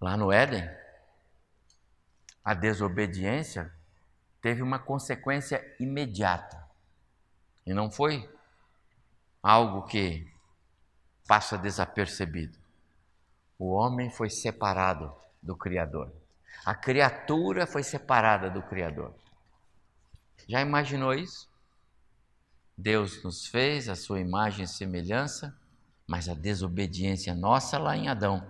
Lá 0.00 0.16
no 0.16 0.32
Éden, 0.32 0.68
a 2.44 2.54
desobediência 2.54 3.72
teve 4.40 4.62
uma 4.62 4.78
consequência 4.78 5.62
imediata. 5.78 6.68
E 7.66 7.74
não 7.74 7.90
foi 7.90 8.28
algo 9.42 9.86
que 9.86 10.30
passa 11.26 11.56
desapercebido. 11.56 12.59
O 13.60 13.70
homem 13.70 14.10
foi 14.10 14.28
separado 14.28 15.14
do 15.40 15.54
Criador. 15.54 16.12
A 16.64 16.74
criatura 16.74 17.64
foi 17.64 17.84
separada 17.84 18.50
do 18.50 18.60
Criador. 18.60 19.14
Já 20.48 20.60
imaginou 20.60 21.14
isso? 21.14 21.48
Deus 22.76 23.22
nos 23.22 23.46
fez 23.46 23.88
a 23.88 23.94
sua 23.94 24.18
imagem 24.18 24.64
e 24.64 24.68
semelhança, 24.68 25.56
mas 26.08 26.28
a 26.28 26.34
desobediência 26.34 27.32
nossa 27.34 27.78
lá 27.78 27.96
em 27.96 28.08
Adão 28.08 28.44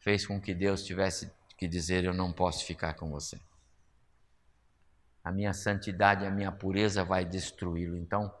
fez 0.00 0.26
com 0.26 0.40
que 0.40 0.52
Deus 0.52 0.82
tivesse 0.82 1.30
que 1.56 1.68
dizer: 1.68 2.02
Eu 2.02 2.12
não 2.12 2.32
posso 2.32 2.64
ficar 2.64 2.94
com 2.94 3.08
você 3.08 3.38
a 5.26 5.32
minha 5.32 5.52
santidade, 5.52 6.24
a 6.24 6.30
minha 6.30 6.52
pureza 6.52 7.02
vai 7.02 7.24
destruí-lo. 7.24 7.96
Então, 7.96 8.32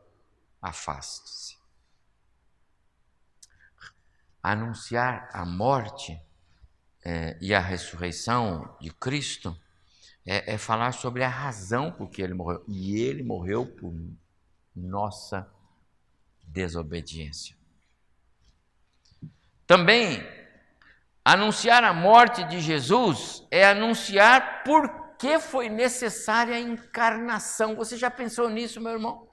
afaste-se. 0.62 1.58
Anunciar 4.48 5.28
a 5.32 5.44
morte 5.44 6.22
é, 7.04 7.36
e 7.40 7.52
a 7.52 7.58
ressurreição 7.58 8.76
de 8.80 8.90
Cristo 8.90 9.58
é, 10.24 10.54
é 10.54 10.56
falar 10.56 10.92
sobre 10.92 11.24
a 11.24 11.28
razão 11.28 11.90
por 11.90 12.08
que 12.08 12.22
ele 12.22 12.32
morreu. 12.32 12.64
E 12.68 13.00
ele 13.00 13.24
morreu 13.24 13.66
por 13.66 13.92
nossa 14.72 15.50
desobediência. 16.44 17.56
Também, 19.66 20.24
anunciar 21.24 21.82
a 21.82 21.92
morte 21.92 22.44
de 22.44 22.60
Jesus 22.60 23.44
é 23.50 23.66
anunciar 23.66 24.62
por 24.62 25.16
que 25.18 25.40
foi 25.40 25.68
necessária 25.68 26.54
a 26.54 26.60
encarnação? 26.60 27.74
Você 27.74 27.96
já 27.96 28.12
pensou 28.12 28.48
nisso, 28.48 28.80
meu 28.80 28.92
irmão? 28.92 29.26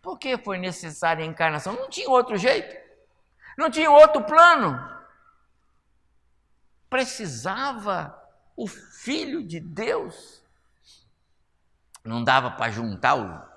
Por 0.00 0.18
que 0.18 0.38
foi 0.38 0.56
necessária 0.56 1.22
a 1.22 1.28
encarnação? 1.28 1.74
Não 1.74 1.90
tinha 1.90 2.08
outro 2.08 2.38
jeito, 2.38 2.87
não 3.58 3.68
tinha 3.68 3.90
outro 3.90 4.24
plano. 4.24 4.78
Precisava 6.88 8.16
o 8.56 8.68
Filho 8.68 9.44
de 9.44 9.58
Deus. 9.58 10.40
Não 12.04 12.22
dava 12.22 12.52
para 12.52 12.70
juntar 12.70 13.50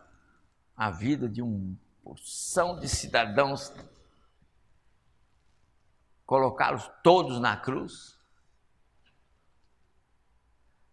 a 0.76 0.90
vida 0.90 1.30
de 1.30 1.44
uma 1.44 1.78
porção 2.04 2.80
de 2.80 2.90
cidadãos, 2.90 3.72
colocá-los 6.26 6.90
todos 7.04 7.40
na 7.40 7.56
cruz. 7.56 8.20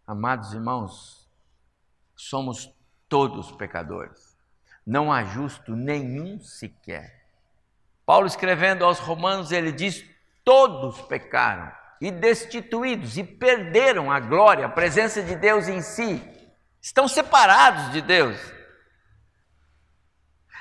Amados 0.06 0.52
irmãos, 0.52 1.26
somos 2.14 2.70
todos 3.08 3.50
pecadores. 3.52 4.36
Não 4.86 5.10
há 5.10 5.24
justo 5.24 5.74
nenhum 5.74 6.38
sequer. 6.40 7.17
Paulo 8.08 8.26
escrevendo 8.26 8.86
aos 8.86 8.98
Romanos, 8.98 9.52
ele 9.52 9.70
diz: 9.70 10.02
todos 10.42 10.98
pecaram 11.02 11.70
e 12.00 12.10
destituídos 12.10 13.18
e 13.18 13.22
perderam 13.22 14.10
a 14.10 14.18
glória, 14.18 14.64
a 14.64 14.70
presença 14.70 15.22
de 15.22 15.36
Deus 15.36 15.68
em 15.68 15.82
si. 15.82 16.22
Estão 16.80 17.06
separados 17.06 17.92
de 17.92 18.00
Deus. 18.00 18.40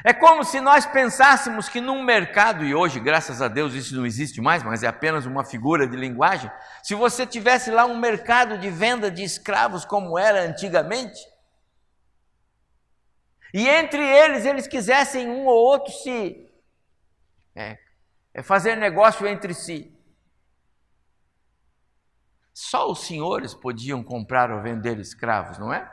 É 0.04 0.12
como 0.12 0.44
se 0.44 0.60
nós 0.60 0.86
pensássemos 0.86 1.70
que 1.70 1.80
num 1.80 2.04
mercado, 2.04 2.66
e 2.66 2.76
hoje, 2.76 3.00
graças 3.00 3.42
a 3.42 3.48
Deus, 3.48 3.74
isso 3.74 3.96
não 3.96 4.06
existe 4.06 4.42
mais, 4.42 4.62
mas 4.62 4.84
é 4.84 4.88
apenas 4.88 5.26
uma 5.26 5.46
figura 5.46 5.88
de 5.88 5.96
linguagem. 5.96 6.52
Se 6.84 6.96
você 6.96 7.26
tivesse 7.26 7.72
lá 7.72 7.86
um 7.86 7.98
mercado 7.98 8.58
de 8.58 8.70
venda 8.70 9.10
de 9.10 9.24
escravos 9.24 9.86
como 9.86 10.20
era 10.20 10.42
antigamente, 10.42 11.18
e 13.54 13.70
entre 13.70 14.06
eles 14.06 14.46
eles 14.46 14.68
quisessem 14.68 15.30
um 15.30 15.46
ou 15.46 15.56
outro 15.56 15.94
se 15.94 16.47
é, 17.58 17.80
é 18.34 18.44
fazer 18.44 18.76
negócio 18.76 19.26
entre 19.28 19.54
si. 19.54 19.92
Só 22.54 22.92
os 22.92 23.06
senhores 23.06 23.54
podiam 23.54 24.04
comprar 24.04 24.52
ou 24.52 24.62
vender 24.62 25.00
escravos, 25.00 25.58
não 25.58 25.74
é? 25.74 25.92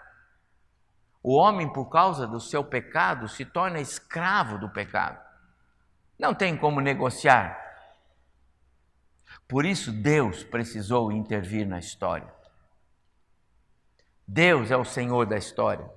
O 1.23 1.35
homem, 1.35 1.73
por 1.73 1.87
causa 1.87 2.27
do 2.27 2.39
seu 2.39 2.63
pecado, 2.63 3.29
se 3.29 3.47
torna 3.47 3.81
escravo 3.81 4.59
do 4.59 4.69
pecado. 4.71 5.19
Não 6.19 6.35
tem 6.35 6.55
como 6.57 6.81
negociar. 6.81 7.59
Por 9.49 9.65
isso, 9.65 9.91
Deus 9.91 10.45
precisou 10.45 11.11
intervir 11.11 11.67
na 11.67 11.79
história. 11.79 12.33
Deus 14.27 14.71
é 14.71 14.77
o 14.77 14.85
Senhor 14.85 15.27
da 15.27 15.37
história. 15.37 15.91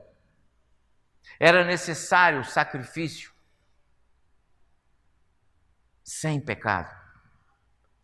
Era 1.40 1.66
necessário 1.66 2.40
o 2.40 2.46
sacrifício 2.46 3.37
sem 6.08 6.40
pecado. 6.40 6.96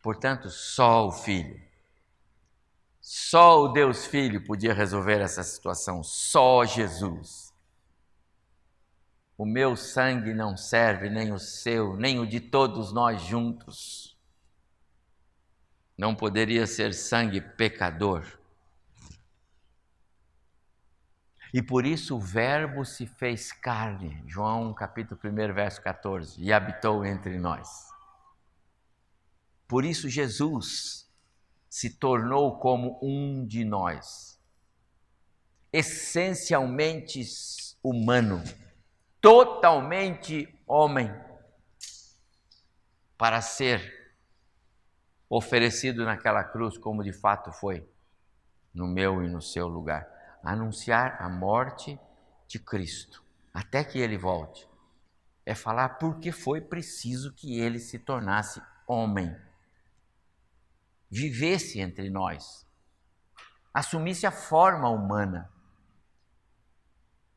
Portanto, 0.02 0.50
só 0.50 1.08
o 1.08 1.12
Filho, 1.14 1.58
só 3.00 3.64
o 3.64 3.70
Deus 3.70 4.06
Filho 4.06 4.44
podia 4.44 4.74
resolver 4.74 5.22
essa 5.22 5.42
situação, 5.42 6.04
só 6.04 6.66
Jesus. 6.66 7.54
O 9.38 9.46
meu 9.46 9.78
sangue 9.78 10.34
não 10.34 10.58
serve, 10.58 11.10
nem 11.10 11.32
o 11.32 11.40
seu, 11.40 11.96
nem 11.96 12.20
o 12.20 12.28
de 12.28 12.42
todos 12.42 12.92
nós 12.92 13.22
juntos. 13.22 14.18
Não 15.98 16.14
poderia 16.14 16.68
ser 16.68 16.94
sangue 16.94 17.40
pecador. 17.40 18.26
E 21.54 21.62
por 21.62 21.86
isso 21.86 22.18
o 22.18 22.20
Verbo 22.20 22.84
se 22.84 23.08
fez 23.08 23.54
carne, 23.54 24.22
João 24.28 24.74
capítulo 24.74 25.22
1, 25.24 25.54
verso 25.54 25.82
14, 25.82 26.44
e 26.44 26.52
habitou 26.52 27.06
entre 27.06 27.38
nós. 27.38 27.93
Por 29.68 29.86
isso 29.86 30.10
Jesus 30.10 31.10
se 31.70 31.90
tornou 31.90 32.60
como 32.60 33.00
um 33.02 33.46
de 33.48 33.66
nós, 33.66 34.40
essencialmente 35.72 37.20
humano, 37.84 38.44
totalmente 39.20 40.48
homem, 40.68 41.12
para 43.18 43.42
ser 43.42 44.16
oferecido 45.28 46.06
naquela 46.06 46.44
cruz, 46.44 46.78
como 46.78 47.04
de 47.04 47.12
fato 47.12 47.52
foi, 47.52 47.90
no 48.72 48.86
meu 48.86 49.24
e 49.24 49.28
no 49.28 49.42
seu 49.42 49.68
lugar. 49.68 50.08
Anunciar 50.44 51.18
a 51.20 51.28
morte 51.28 52.00
de 52.48 52.60
Cristo, 52.60 53.24
até 53.52 53.84
que 53.84 53.98
ele 53.98 54.18
volte. 54.18 54.70
É 55.44 55.56
falar 55.56 55.98
porque 55.98 56.32
foi 56.32 56.62
preciso 56.62 57.34
que 57.34 57.60
ele 57.60 57.80
se 57.80 57.98
tornasse 57.98 58.62
homem 58.88 59.36
vivesse 61.14 61.80
entre 61.80 62.10
nós, 62.10 62.68
assumisse 63.72 64.26
a 64.26 64.32
forma 64.32 64.90
humana 64.90 65.48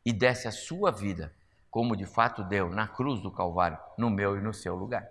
e 0.02 0.14
desse 0.14 0.48
a 0.48 0.52
sua 0.52 0.90
vida, 0.90 1.36
como 1.70 1.94
de 1.94 2.06
fato 2.06 2.42
deu 2.42 2.70
na 2.70 2.88
cruz 2.88 3.20
do 3.20 3.30
Calvário, 3.30 3.78
no 3.98 4.08
meu 4.08 4.38
e 4.38 4.40
no 4.40 4.54
seu 4.54 4.74
lugar. 4.74 5.06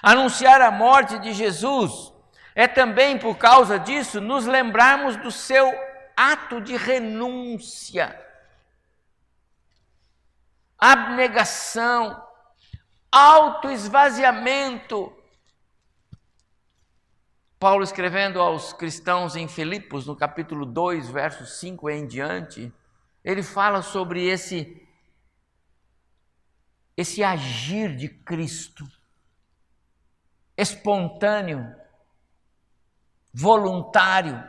Anunciar 0.00 0.60
a 0.60 0.70
morte 0.70 1.18
de 1.18 1.32
Jesus 1.32 2.14
é 2.54 2.68
também 2.68 3.18
por 3.18 3.36
causa 3.36 3.76
disso 3.76 4.20
nos 4.20 4.46
lembrarmos 4.46 5.16
do 5.16 5.32
seu 5.32 5.68
ato 6.16 6.60
de 6.60 6.76
renúncia, 6.76 8.16
abnegação, 10.78 12.24
autoesvaziamento 13.10 15.20
Paulo 17.62 17.84
escrevendo 17.84 18.40
aos 18.40 18.72
cristãos 18.72 19.36
em 19.36 19.46
Filipos, 19.46 20.04
no 20.08 20.16
capítulo 20.16 20.66
2, 20.66 21.08
versos 21.10 21.60
5 21.60 21.88
em 21.90 22.08
diante, 22.08 22.74
ele 23.22 23.40
fala 23.40 23.82
sobre 23.82 24.26
esse 24.26 24.84
esse 26.96 27.22
agir 27.22 27.94
de 27.94 28.08
Cristo 28.08 28.84
espontâneo, 30.56 31.72
voluntário. 33.32 34.42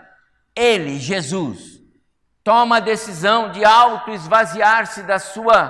Ele, 0.56 0.98
Jesus, 0.98 1.80
toma 2.44 2.78
a 2.78 2.80
decisão 2.80 3.52
de 3.52 3.64
auto-esvaziar-se 3.64 5.04
da 5.04 5.20
sua 5.20 5.70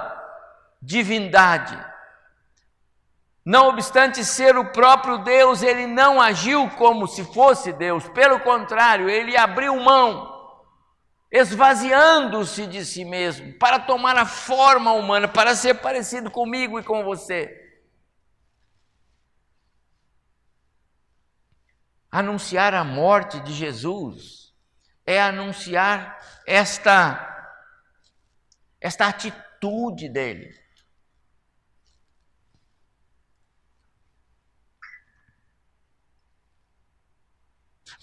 divindade 0.81 1.92
não 3.45 3.67
obstante 3.67 4.23
ser 4.23 4.57
o 4.57 4.71
próprio 4.71 5.17
Deus, 5.17 5.61
ele 5.61 5.85
não 5.85 6.21
agiu 6.21 6.69
como 6.71 7.07
se 7.07 7.25
fosse 7.25 7.73
Deus, 7.73 8.07
pelo 8.09 8.39
contrário, 8.39 9.09
ele 9.09 9.35
abriu 9.35 9.75
mão, 9.75 10.31
esvaziando-se 11.29 12.65
de 12.67 12.85
si 12.85 13.03
mesmo, 13.03 13.53
para 13.57 13.79
tomar 13.79 14.15
a 14.17 14.25
forma 14.25 14.93
humana, 14.93 15.27
para 15.27 15.55
ser 15.55 15.75
parecido 15.75 16.31
comigo 16.31 16.79
e 16.79 16.83
com 16.83 17.03
você. 17.03 17.59
Anunciar 22.09 22.73
a 22.73 22.83
morte 22.83 23.39
de 23.41 23.51
Jesus 23.51 24.53
é 25.05 25.21
anunciar 25.21 26.19
esta 26.45 27.29
esta 28.79 29.07
atitude 29.07 30.09
dele. 30.09 30.62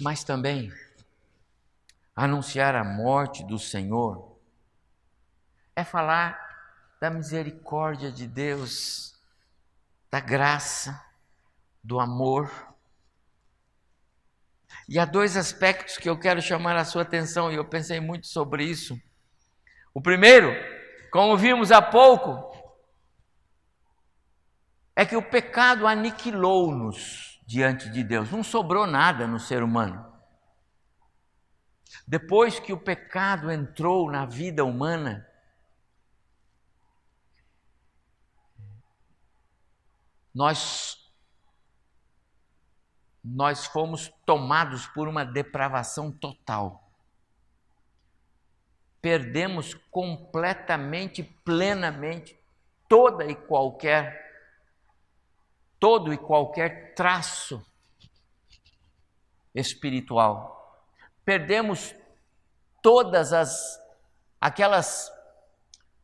Mas 0.00 0.24
também 0.24 0.72
anunciar 2.16 2.74
a 2.74 2.82
morte 2.82 3.44
do 3.44 3.58
Senhor 3.58 4.36
é 5.76 5.84
falar 5.84 6.48
da 7.00 7.10
misericórdia 7.10 8.10
de 8.10 8.26
Deus, 8.26 9.14
da 10.10 10.20
graça, 10.20 11.02
do 11.82 12.00
amor. 12.00 12.50
E 14.88 14.98
há 14.98 15.04
dois 15.04 15.36
aspectos 15.36 15.96
que 15.96 16.08
eu 16.08 16.18
quero 16.18 16.42
chamar 16.42 16.76
a 16.76 16.84
sua 16.84 17.02
atenção, 17.02 17.52
e 17.52 17.54
eu 17.54 17.64
pensei 17.64 18.00
muito 18.00 18.26
sobre 18.26 18.64
isso. 18.64 19.00
O 19.94 20.00
primeiro, 20.00 20.50
como 21.10 21.36
vimos 21.36 21.70
há 21.70 21.80
pouco, 21.80 22.50
é 24.96 25.04
que 25.06 25.16
o 25.16 25.22
pecado 25.22 25.86
aniquilou-nos 25.86 27.29
diante 27.50 27.90
de 27.90 28.04
Deus. 28.04 28.30
Não 28.30 28.44
sobrou 28.44 28.86
nada 28.86 29.26
no 29.26 29.40
ser 29.40 29.60
humano. 29.60 30.08
Depois 32.06 32.60
que 32.60 32.72
o 32.72 32.78
pecado 32.78 33.50
entrou 33.50 34.08
na 34.08 34.24
vida 34.24 34.64
humana, 34.64 35.28
nós 40.32 40.96
nós 43.22 43.66
fomos 43.66 44.08
tomados 44.24 44.86
por 44.86 45.08
uma 45.08 45.24
depravação 45.24 46.12
total. 46.12 46.88
Perdemos 49.02 49.74
completamente, 49.90 51.24
plenamente 51.24 52.38
toda 52.88 53.24
e 53.26 53.34
qualquer 53.34 54.29
todo 55.80 56.12
e 56.12 56.18
qualquer 56.18 56.94
traço 56.94 57.64
espiritual. 59.54 60.86
Perdemos 61.24 61.94
todas 62.82 63.32
as 63.32 63.80
aquelas 64.40 65.08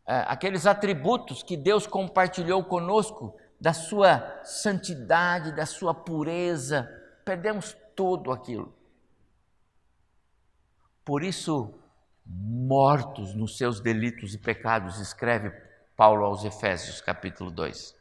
uh, 0.06 0.26
aqueles 0.26 0.66
atributos 0.66 1.42
que 1.42 1.56
Deus 1.56 1.86
compartilhou 1.86 2.64
conosco 2.64 3.36
da 3.60 3.72
sua 3.72 4.42
santidade, 4.42 5.54
da 5.54 5.66
sua 5.66 5.94
pureza. 5.94 6.88
Perdemos 7.24 7.76
tudo 7.94 8.32
aquilo. 8.32 8.74
Por 11.04 11.22
isso, 11.22 11.72
mortos 12.24 13.34
nos 13.34 13.56
seus 13.56 13.80
delitos 13.80 14.34
e 14.34 14.38
pecados, 14.38 14.98
escreve 14.98 15.50
Paulo 15.96 16.24
aos 16.24 16.44
Efésios, 16.44 17.00
capítulo 17.00 17.50
2. 17.50 17.94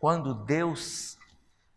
Quando 0.00 0.32
Deus, 0.32 1.18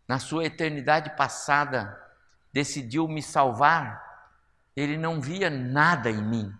na 0.08 0.18
sua 0.18 0.46
eternidade 0.46 1.14
passada, 1.14 2.02
decidiu 2.50 3.06
me 3.06 3.22
salvar, 3.22 4.32
Ele 4.74 4.96
não 4.96 5.20
via 5.20 5.50
nada 5.50 6.10
em 6.10 6.22
mim. 6.22 6.52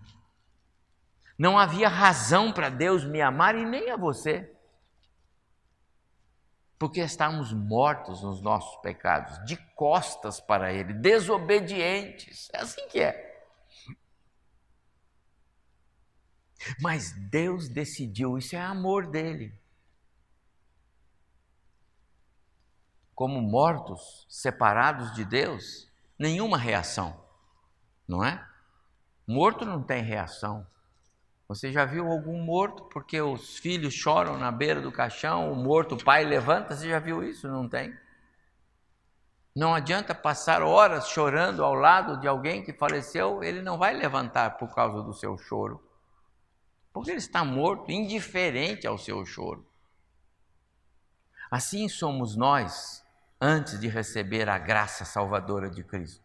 Não 1.35 1.57
havia 1.57 1.89
razão 1.89 2.53
para 2.53 2.69
Deus 2.69 3.03
me 3.03 3.19
amar 3.19 3.55
e 3.55 3.65
nem 3.65 3.89
a 3.89 3.97
você. 3.97 4.55
Porque 6.77 7.01
estávamos 7.01 7.51
mortos 7.51 8.21
nos 8.21 8.43
nossos 8.43 8.79
pecados, 8.81 9.43
de 9.43 9.57
costas 9.73 10.39
para 10.39 10.71
Ele, 10.71 10.93
desobedientes. 10.93 12.47
É 12.53 12.59
assim 12.59 12.87
que 12.89 12.99
é. 12.99 13.43
Mas 16.79 17.11
Deus 17.11 17.67
decidiu, 17.67 18.37
isso 18.37 18.55
é 18.55 18.61
amor 18.61 19.07
dele. 19.07 19.64
Como 23.15 23.41
mortos, 23.41 24.27
separados 24.29 25.13
de 25.13 25.23
Deus, 25.23 25.89
nenhuma 26.19 26.57
reação, 26.57 27.17
não 28.05 28.23
é? 28.23 28.45
Morto 29.25 29.65
não 29.65 29.81
tem 29.81 30.03
reação. 30.03 30.67
Você 31.47 31.71
já 31.71 31.85
viu 31.85 32.11
algum 32.11 32.43
morto 32.43 32.83
porque 32.85 33.21
os 33.21 33.57
filhos 33.57 33.93
choram 33.93 34.37
na 34.37 34.51
beira 34.51 34.81
do 34.81 34.91
caixão, 34.91 35.51
o 35.51 35.55
morto, 35.55 35.95
o 35.95 36.03
pai 36.03 36.25
levanta? 36.25 36.75
Você 36.75 36.89
já 36.89 36.99
viu 36.99 37.23
isso? 37.23 37.47
Não 37.47 37.69
tem. 37.69 37.97
Não 39.55 39.73
adianta 39.73 40.13
passar 40.13 40.61
horas 40.61 41.07
chorando 41.07 41.63
ao 41.63 41.73
lado 41.73 42.19
de 42.19 42.27
alguém 42.27 42.61
que 42.61 42.73
faleceu, 42.73 43.41
ele 43.41 43.61
não 43.61 43.77
vai 43.77 43.93
levantar 43.93 44.57
por 44.57 44.75
causa 44.75 45.01
do 45.01 45.13
seu 45.13 45.37
choro. 45.37 45.81
Porque 46.91 47.11
ele 47.11 47.19
está 47.19 47.43
morto, 47.45 47.91
indiferente 47.91 48.85
ao 48.85 48.97
seu 48.97 49.25
choro. 49.25 49.65
Assim 51.49 51.87
somos 51.87 52.35
nós 52.35 53.04
antes 53.39 53.79
de 53.79 53.87
receber 53.87 54.49
a 54.49 54.57
graça 54.57 55.05
salvadora 55.05 55.69
de 55.69 55.83
Cristo. 55.83 56.23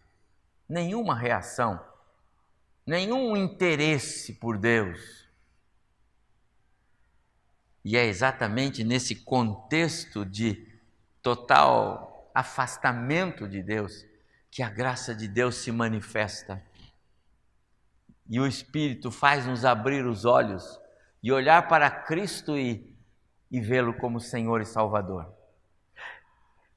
Nenhuma 0.68 1.14
reação, 1.14 1.81
nenhum 2.87 3.37
interesse 3.37 4.35
por 4.35 4.57
Deus. 4.57 5.29
E 7.85 7.96
é 7.96 8.05
exatamente 8.05 8.85
nesse 8.85 9.16
contexto 9.16 10.25
de 10.25 10.68
total 11.23 12.31
afastamento 12.35 13.49
de 13.49 13.62
Deus, 13.62 14.05
que 14.51 14.62
a 14.62 14.70
graça 14.70 15.14
de 15.14 15.27
Deus 15.27 15.57
se 15.57 15.73
manifesta. 15.73 16.62
E 18.29 18.38
o 18.38 18.46
Espírito 18.46 19.11
faz 19.11 19.46
nos 19.46 19.64
abrir 19.64 20.07
os 20.07 20.25
olhos 20.25 20.81
e 21.23 21.33
olhar 21.33 21.68
para 21.68 21.90
Cristo 21.90 22.57
e, 22.57 22.96
e 23.51 23.61
vê-lo 23.61 23.94
como 23.94 24.20
Senhor 24.20 24.61
e 24.61 24.64
Salvador. 24.66 25.39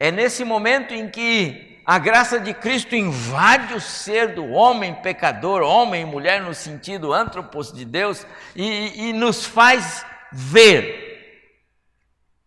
É 0.04 0.12
nesse 0.12 0.44
momento 0.44 0.94
em 0.94 1.10
que 1.10 1.82
a 1.86 1.98
graça 1.98 2.38
de 2.38 2.54
Cristo 2.54 2.94
invade 2.94 3.74
o 3.74 3.80
ser 3.80 4.36
do 4.36 4.46
homem 4.50 4.94
pecador, 5.02 5.62
homem 5.62 6.02
e 6.02 6.06
mulher 6.06 6.42
no 6.42 6.54
sentido 6.54 7.14
antropos 7.14 7.72
de 7.72 7.86
Deus, 7.86 8.28
e, 8.54 9.08
e 9.08 9.14
nos 9.14 9.46
faz 9.46 10.06
ver 10.30 11.56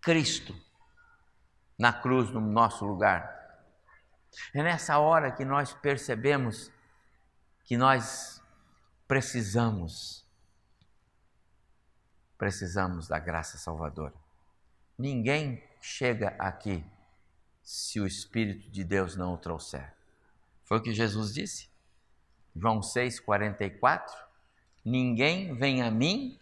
Cristo 0.03 0.55
na 1.79 1.95
cruz 1.95 2.29
no 2.31 2.43
nosso 2.43 2.85
lugar. 2.85 3.27
É 4.53 4.63
nessa 4.63 4.99
hora 4.99 5.33
que 5.33 5.43
nós 5.43 5.73
percebemos 5.73 6.71
que 7.65 7.75
nós 7.75 8.39
precisamos, 9.09 10.27
precisamos 12.37 13.09
da 13.09 13.19
graça 13.19 13.57
salvadora. 13.57 14.13
Ninguém 14.99 15.65
chega 15.81 16.37
aqui 16.39 16.85
se 17.67 17.99
o 17.99 18.07
Espírito 18.07 18.71
de 18.71 18.85
Deus 18.85 19.17
não 19.17 19.35
o 19.35 19.37
trouxer. 19.37 19.93
Foi 20.63 20.79
o 20.79 20.81
que 20.81 20.95
Jesus 20.95 21.35
disse. 21.35 21.69
João 22.55 22.79
6,44: 22.79 24.03
Ninguém 24.85 25.53
vem 25.53 25.83
a 25.83 25.91
mim 25.91 26.39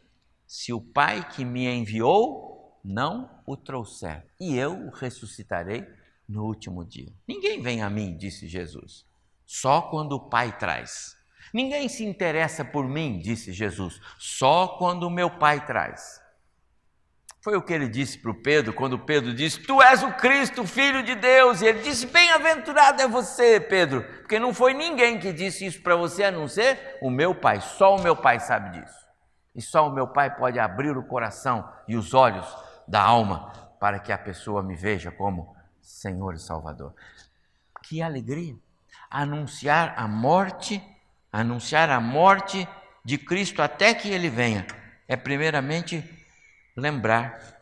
se 0.46 0.70
o 0.70 0.82
Pai 0.82 1.26
que 1.26 1.42
me 1.42 1.66
enviou 1.66 2.78
não 2.84 3.42
o 3.46 3.56
trouxer, 3.56 4.26
e 4.38 4.54
eu 4.54 4.74
o 4.74 4.90
ressuscitarei 4.90 5.88
no 6.28 6.44
último 6.44 6.84
dia. 6.84 7.10
Ninguém 7.26 7.62
vem 7.62 7.80
a 7.80 7.88
mim, 7.88 8.14
disse 8.14 8.46
Jesus, 8.46 9.06
só 9.46 9.80
quando 9.80 10.12
o 10.12 10.28
Pai 10.28 10.58
traz. 10.58 11.16
Ninguém 11.54 11.88
se 11.88 12.04
interessa 12.04 12.62
por 12.62 12.86
mim, 12.86 13.18
disse 13.18 13.50
Jesus, 13.50 13.98
só 14.18 14.76
quando 14.76 15.04
o 15.04 15.10
meu 15.10 15.30
Pai 15.30 15.64
traz. 15.64 16.22
Foi 17.44 17.54
o 17.56 17.60
que 17.60 17.74
ele 17.74 17.86
disse 17.86 18.16
para 18.16 18.30
o 18.30 18.34
Pedro, 18.34 18.72
quando 18.72 18.98
Pedro 18.98 19.34
disse: 19.34 19.60
Tu 19.60 19.82
és 19.82 20.02
o 20.02 20.10
Cristo, 20.14 20.66
filho 20.66 21.02
de 21.02 21.14
Deus. 21.14 21.60
E 21.60 21.66
ele 21.66 21.80
disse: 21.80 22.06
Bem-aventurado 22.06 23.02
é 23.02 23.06
você, 23.06 23.60
Pedro, 23.60 24.02
porque 24.02 24.38
não 24.38 24.54
foi 24.54 24.72
ninguém 24.72 25.20
que 25.20 25.30
disse 25.30 25.66
isso 25.66 25.82
para 25.82 25.94
você 25.94 26.24
a 26.24 26.30
não 26.30 26.48
ser 26.48 26.96
o 27.02 27.10
meu 27.10 27.34
Pai. 27.34 27.60
Só 27.60 27.96
o 27.96 28.02
meu 28.02 28.16
Pai 28.16 28.40
sabe 28.40 28.80
disso. 28.80 28.96
E 29.54 29.60
só 29.60 29.86
o 29.86 29.92
meu 29.92 30.08
Pai 30.08 30.34
pode 30.34 30.58
abrir 30.58 30.96
o 30.96 31.02
coração 31.02 31.70
e 31.86 31.98
os 31.98 32.14
olhos 32.14 32.46
da 32.88 33.02
alma 33.02 33.52
para 33.78 33.98
que 33.98 34.10
a 34.10 34.16
pessoa 34.16 34.62
me 34.62 34.74
veja 34.74 35.10
como 35.10 35.54
Senhor 35.82 36.32
e 36.32 36.38
Salvador. 36.38 36.94
Que 37.82 38.00
alegria! 38.00 38.56
Anunciar 39.10 39.92
a 39.98 40.08
morte, 40.08 40.82
anunciar 41.30 41.90
a 41.90 42.00
morte 42.00 42.66
de 43.04 43.18
Cristo 43.18 43.60
até 43.60 43.92
que 43.92 44.08
ele 44.08 44.30
venha, 44.30 44.66
é 45.06 45.14
primeiramente 45.14 46.13
lembrar 46.76 47.60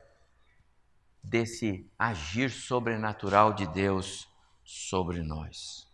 desse 1.23 1.89
agir 1.99 2.51
sobrenatural 2.51 3.53
de 3.53 3.67
Deus 3.67 4.29
sobre 4.65 5.23
nós. 5.23 5.87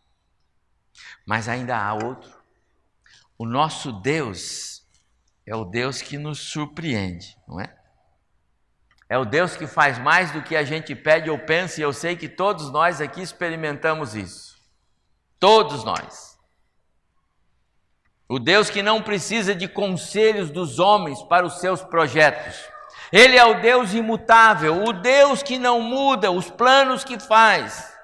Mas 1.27 1.49
ainda 1.49 1.77
há 1.77 1.95
outro. 1.95 2.37
O 3.37 3.47
nosso 3.47 3.93
Deus 3.93 4.87
é 5.47 5.55
o 5.55 5.65
Deus 5.65 6.03
que 6.03 6.19
nos 6.19 6.39
surpreende, 6.39 7.37
não 7.47 7.61
é? 7.61 7.77
É 9.09 9.17
o 9.17 9.25
Deus 9.25 9.57
que 9.57 9.67
faz 9.67 9.99
mais 9.99 10.31
do 10.33 10.43
que 10.43 10.55
a 10.55 10.63
gente 10.63 10.95
pede 10.95 11.31
ou 11.31 11.39
pensa, 11.39 11.81
e 11.81 11.83
eu 11.83 11.93
sei 11.93 12.15
que 12.15 12.29
todos 12.29 12.71
nós 12.71 13.01
aqui 13.01 13.23
experimentamos 13.23 14.15
isso. 14.15 14.59
Todos 15.39 15.85
nós. 15.85 16.39
O 18.29 18.39
Deus 18.39 18.69
que 18.69 18.83
não 18.83 19.03
precisa 19.03 19.55
de 19.55 19.67
conselhos 19.67 20.51
dos 20.51 20.79
homens 20.79 21.23
para 21.23 21.47
os 21.47 21.61
seus 21.61 21.83
projetos. 21.83 22.69
Ele 23.13 23.37
é 23.37 23.45
o 23.45 23.61
Deus 23.61 23.95
imutável, 23.95 24.85
o 24.85 24.93
Deus 24.93 25.43
que 25.43 25.59
não 25.59 25.81
muda 25.81 26.31
os 26.31 26.51
planos 26.51 27.05
que 27.05 27.19
faz. 27.19 27.97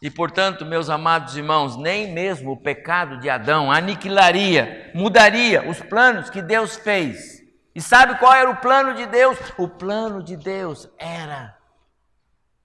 E 0.00 0.10
portanto, 0.10 0.64
meus 0.64 0.90
amados 0.90 1.36
irmãos, 1.36 1.76
nem 1.76 2.12
mesmo 2.12 2.52
o 2.52 2.56
pecado 2.56 3.18
de 3.18 3.30
Adão 3.30 3.72
aniquilaria, 3.72 4.92
mudaria 4.94 5.68
os 5.68 5.80
planos 5.80 6.30
que 6.30 6.42
Deus 6.42 6.76
fez 6.76 7.36
e 7.76 7.82
sabe 7.82 8.18
qual 8.18 8.32
era 8.32 8.48
o 8.48 8.56
plano 8.56 8.94
de 8.94 9.04
Deus? 9.04 9.38
O 9.58 9.68
plano 9.68 10.22
de 10.22 10.34
Deus 10.34 10.88
era 10.98 11.58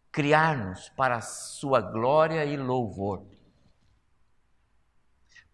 criar-nos 0.09 0.87
para 0.87 1.17
a 1.17 1.21
sua 1.21 1.81
glória 1.81 2.45
e 2.45 2.55
louvor. 2.55 3.25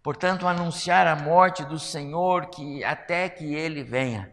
Portanto, 0.04 0.48
anunciar 0.48 1.08
a 1.08 1.16
morte 1.16 1.66
do 1.66 1.80
Senhor 1.80 2.52
que 2.52 2.84
até 2.84 3.28
que 3.30 3.56
ele 3.56 3.84
venha 3.84 4.32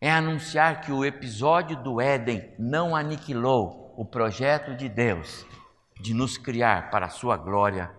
é 0.00 0.10
anunciar 0.10 0.80
que 0.80 0.92
o 0.92 1.04
episódio 1.04 1.76
do 1.82 2.00
Éden 2.00 2.54
não 2.58 2.94
aniquilou 2.94 3.94
o 3.96 4.04
projeto 4.04 4.76
de 4.76 4.88
Deus 4.88 5.44
de 6.00 6.14
nos 6.14 6.38
criar 6.38 6.90
para 6.90 7.06
a 7.06 7.10
sua 7.10 7.36
glória 7.36 7.92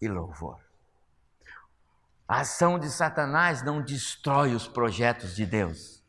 e 0.00 0.08
louvor. 0.08 0.60
A 2.28 2.40
ação 2.40 2.78
de 2.78 2.90
Satanás 2.90 3.62
não 3.62 3.80
destrói 3.80 4.54
os 4.54 4.68
projetos 4.68 5.34
de 5.34 5.46
Deus. 5.46 6.02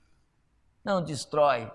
Não 0.84 1.02
destrói. 1.02 1.72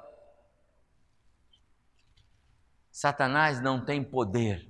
Satanás 2.91 3.61
não 3.61 3.85
tem 3.85 4.03
poder. 4.03 4.68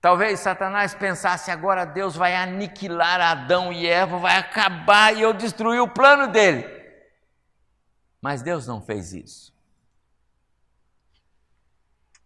Talvez 0.00 0.40
Satanás 0.40 0.94
pensasse 0.94 1.50
agora 1.50 1.84
Deus 1.84 2.14
vai 2.14 2.36
aniquilar 2.36 3.20
Adão 3.20 3.72
e 3.72 3.86
Eva, 3.86 4.18
vai 4.18 4.36
acabar 4.36 5.16
e 5.16 5.22
eu 5.22 5.32
destruir 5.32 5.80
o 5.80 5.88
plano 5.88 6.30
dele. 6.30 6.64
Mas 8.20 8.42
Deus 8.42 8.66
não 8.66 8.80
fez 8.80 9.12
isso. 9.12 9.54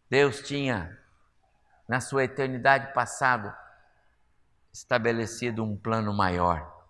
Deus 0.08 0.40
tinha, 0.40 0.98
na 1.88 2.00
sua 2.00 2.24
eternidade 2.24 2.92
passada, 2.92 3.56
estabelecido 4.72 5.64
um 5.64 5.76
plano 5.76 6.12
maior, 6.12 6.88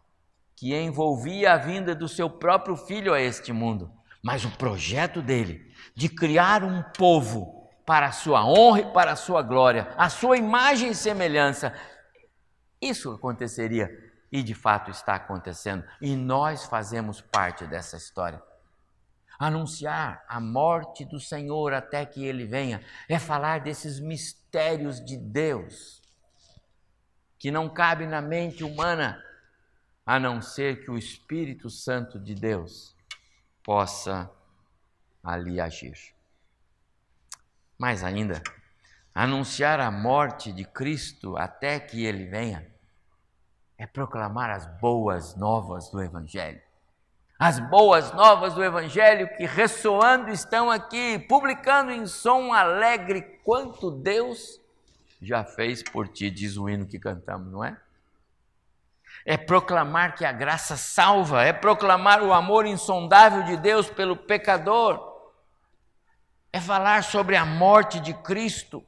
que 0.57 0.75
envolvia 0.75 1.53
a 1.53 1.57
vinda 1.59 1.95
do 1.95 2.09
seu 2.09 2.31
próprio 2.31 2.77
filho 2.77 3.13
a 3.13 3.21
este 3.21 3.53
mundo, 3.53 3.93
mas 4.23 4.45
o 4.45 4.51
projeto 4.57 5.21
dele 5.21 5.75
de 5.95 6.09
criar 6.09 6.65
um 6.65 6.83
povo 6.83 7.60
para 7.91 8.07
a 8.07 8.13
sua 8.13 8.47
honra 8.47 8.83
e 8.83 8.93
para 8.93 9.11
a 9.11 9.17
sua 9.17 9.43
glória, 9.43 9.93
a 9.99 10.09
sua 10.09 10.37
imagem 10.37 10.91
e 10.91 10.95
semelhança. 10.95 11.75
Isso 12.81 13.11
aconteceria 13.11 13.91
e 14.31 14.45
de 14.45 14.55
fato 14.55 14.93
está 14.93 15.17
acontecendo, 15.17 15.85
e 16.01 16.15
nós 16.15 16.67
fazemos 16.67 17.21
parte 17.21 17.67
dessa 17.67 17.97
história. 17.97 18.41
Anunciar 19.37 20.25
a 20.29 20.39
morte 20.39 21.05
do 21.05 21.19
Senhor 21.19 21.73
até 21.73 22.07
que 22.07 22.25
ele 22.25 22.47
venha 22.47 22.81
é 23.09 23.19
falar 23.19 23.59
desses 23.59 23.99
mistérios 23.99 25.05
de 25.05 25.17
Deus 25.17 26.01
que 27.41 27.51
não 27.51 27.69
cabe 27.69 28.07
na 28.07 28.23
mente 28.23 28.63
humana, 28.63 29.21
a 30.07 30.17
não 30.21 30.41
ser 30.41 30.85
que 30.85 30.93
o 30.93 30.97
Espírito 30.97 31.69
Santo 31.69 32.21
de 32.21 32.37
Deus 32.37 32.95
possa 33.65 34.31
ali 35.25 35.61
agir. 35.61 36.20
Mais 37.81 38.05
ainda, 38.05 38.43
anunciar 39.15 39.81
a 39.81 39.91
morte 39.91 40.53
de 40.53 40.67
Cristo 40.67 41.35
até 41.39 41.81
que 41.81 42.05
ele 42.05 42.27
venha 42.27 42.67
é 43.79 43.87
proclamar 43.87 44.51
as 44.51 44.67
boas 44.79 45.35
novas 45.35 45.89
do 45.89 46.03
Evangelho. 46.03 46.61
As 47.39 47.59
boas 47.59 48.13
novas 48.13 48.53
do 48.53 48.63
Evangelho 48.63 49.35
que 49.35 49.47
ressoando 49.47 50.29
estão 50.29 50.71
aqui, 50.71 51.19
publicando 51.21 51.91
em 51.91 52.07
som 52.07 52.53
alegre 52.53 53.23
quanto 53.43 53.91
Deus 53.91 54.61
já 55.23 55.43
fez 55.43 55.83
por 55.83 56.07
ti, 56.07 56.31
diz 56.31 56.59
o 56.59 56.69
hino 56.69 56.85
que 56.85 56.99
cantamos, 56.99 57.51
não 57.51 57.65
é? 57.65 57.79
É 59.25 59.39
proclamar 59.39 60.17
que 60.17 60.27
a 60.27 60.33
graça 60.33 60.77
salva, 60.77 61.43
é 61.43 61.53
proclamar 61.55 62.23
o 62.23 62.35
amor 62.35 62.67
insondável 62.67 63.43
de 63.45 63.57
Deus 63.57 63.89
pelo 63.89 64.19
pecador, 64.19 65.10
é 66.53 66.61
falar 66.61 67.05
sobre 67.05 67.37
a 67.37 67.45
morte 67.45 68.01
de 68.01 68.13
Cristo 68.15 68.85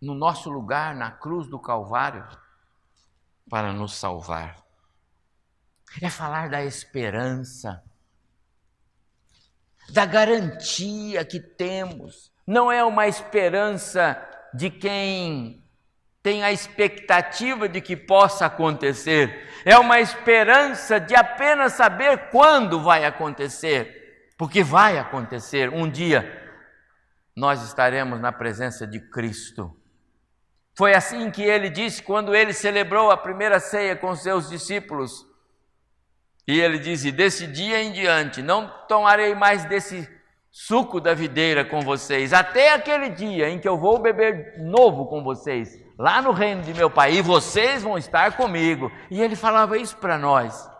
no 0.00 0.14
nosso 0.14 0.50
lugar 0.50 0.94
na 0.94 1.10
cruz 1.10 1.48
do 1.48 1.58
Calvário 1.58 2.26
para 3.48 3.72
nos 3.72 3.94
salvar. 3.94 4.56
É 6.02 6.10
falar 6.10 6.50
da 6.50 6.64
esperança, 6.64 7.82
da 9.90 10.04
garantia 10.04 11.24
que 11.24 11.40
temos. 11.40 12.32
Não 12.46 12.70
é 12.70 12.84
uma 12.84 13.06
esperança 13.06 14.20
de 14.52 14.70
quem 14.70 15.62
tem 16.22 16.42
a 16.42 16.50
expectativa 16.50 17.68
de 17.68 17.80
que 17.80 17.96
possa 17.96 18.46
acontecer, 18.46 19.48
é 19.64 19.78
uma 19.78 20.00
esperança 20.00 20.98
de 20.98 21.14
apenas 21.14 21.74
saber 21.74 22.30
quando 22.30 22.82
vai 22.82 23.04
acontecer, 23.04 24.05
porque 24.36 24.62
vai 24.62 24.98
acontecer 24.98 25.70
um 25.70 25.88
dia. 25.88 26.44
Nós 27.34 27.62
estaremos 27.62 28.20
na 28.20 28.32
presença 28.32 28.86
de 28.86 29.00
Cristo. 29.10 29.74
Foi 30.76 30.94
assim 30.94 31.30
que 31.30 31.42
ele 31.42 31.70
disse 31.70 32.02
quando 32.02 32.34
ele 32.34 32.52
celebrou 32.52 33.10
a 33.10 33.16
primeira 33.16 33.58
ceia 33.58 33.96
com 33.96 34.14
seus 34.14 34.48
discípulos. 34.48 35.26
E 36.46 36.60
ele 36.60 36.78
disse: 36.78 37.10
Desse 37.10 37.46
dia 37.46 37.82
em 37.82 37.92
diante, 37.92 38.42
não 38.42 38.68
tomarei 38.86 39.34
mais 39.34 39.64
desse 39.64 40.08
suco 40.50 41.00
da 41.00 41.12
videira 41.12 41.64
com 41.64 41.80
vocês, 41.80 42.32
até 42.32 42.72
aquele 42.72 43.10
dia 43.10 43.50
em 43.50 43.58
que 43.58 43.68
eu 43.68 43.78
vou 43.78 43.98
beber 43.98 44.58
novo 44.58 45.06
com 45.06 45.22
vocês 45.22 45.68
lá 45.98 46.22
no 46.22 46.32
reino 46.32 46.62
de 46.62 46.72
meu 46.72 46.90
pai, 46.90 47.14
e 47.14 47.22
vocês 47.22 47.82
vão 47.82 47.98
estar 47.98 48.36
comigo. 48.36 48.90
E 49.10 49.20
ele 49.20 49.36
falava 49.36 49.76
isso 49.78 49.96
para 49.96 50.18
nós. 50.18 50.70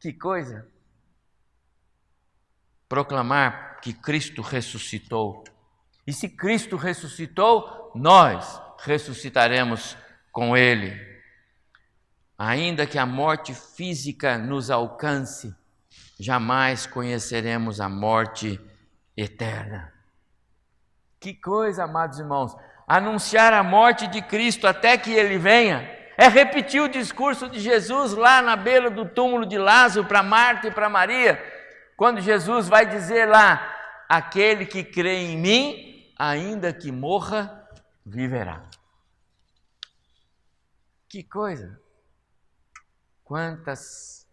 Que 0.00 0.12
coisa! 0.12 0.66
Proclamar 2.88 3.80
que 3.80 3.92
Cristo 3.92 4.42
ressuscitou. 4.42 5.44
E 6.06 6.12
se 6.12 6.28
Cristo 6.28 6.76
ressuscitou, 6.76 7.90
nós 7.94 8.60
ressuscitaremos 8.78 9.96
com 10.30 10.56
Ele. 10.56 10.94
Ainda 12.38 12.86
que 12.86 12.98
a 12.98 13.06
morte 13.06 13.54
física 13.54 14.36
nos 14.36 14.70
alcance, 14.70 15.54
jamais 16.20 16.86
conheceremos 16.86 17.80
a 17.80 17.88
morte 17.88 18.60
eterna. 19.16 19.92
Que 21.18 21.34
coisa, 21.34 21.84
amados 21.84 22.18
irmãos! 22.18 22.54
anunciar 22.86 23.52
a 23.52 23.62
morte 23.62 24.06
de 24.06 24.22
Cristo 24.22 24.66
até 24.66 24.96
que 24.96 25.12
ele 25.12 25.38
venha, 25.38 25.90
é 26.16 26.28
repetir 26.28 26.80
o 26.80 26.88
discurso 26.88 27.48
de 27.48 27.58
Jesus 27.58 28.12
lá 28.12 28.40
na 28.40 28.54
beira 28.54 28.88
do 28.88 29.04
túmulo 29.04 29.44
de 29.44 29.58
Lázaro 29.58 30.06
para 30.06 30.22
Marta 30.22 30.68
e 30.68 30.70
para 30.70 30.88
Maria, 30.88 31.42
quando 31.96 32.20
Jesus 32.20 32.68
vai 32.68 32.86
dizer 32.86 33.26
lá: 33.26 33.74
aquele 34.08 34.66
que 34.66 34.84
crê 34.84 35.16
em 35.18 35.38
mim, 35.38 36.12
ainda 36.18 36.72
que 36.72 36.92
morra, 36.92 37.66
viverá. 38.04 38.68
Que 41.08 41.22
coisa! 41.22 41.80
Quantas 43.24 44.26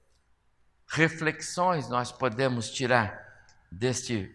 reflexões 0.87 1.89
nós 1.89 2.11
podemos 2.11 2.69
tirar 2.69 3.19
deste 3.71 4.31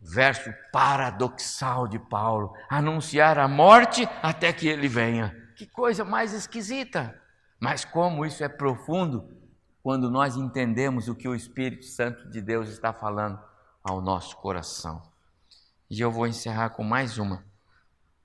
verso 0.00 0.52
paradoxal 0.72 1.86
de 1.86 1.98
Paulo: 1.98 2.54
anunciar 2.68 3.38
a 3.38 3.46
morte 3.46 4.08
até 4.22 4.52
que 4.52 4.66
ele 4.66 4.88
venha. 4.88 5.36
Que 5.56 5.66
coisa 5.66 6.04
mais 6.04 6.32
esquisita! 6.32 7.20
Mas 7.60 7.84
como 7.84 8.24
isso 8.24 8.42
é 8.42 8.48
profundo 8.48 9.39
quando 9.82 10.10
nós 10.10 10.36
entendemos 10.36 11.08
o 11.08 11.14
que 11.14 11.28
o 11.28 11.34
Espírito 11.34 11.86
Santo 11.86 12.28
de 12.28 12.40
Deus 12.40 12.68
está 12.68 12.92
falando 12.92 13.40
ao 13.82 14.00
nosso 14.00 14.36
coração. 14.36 15.02
E 15.88 16.00
eu 16.00 16.10
vou 16.10 16.26
encerrar 16.26 16.70
com 16.70 16.84
mais 16.84 17.18
uma 17.18 17.44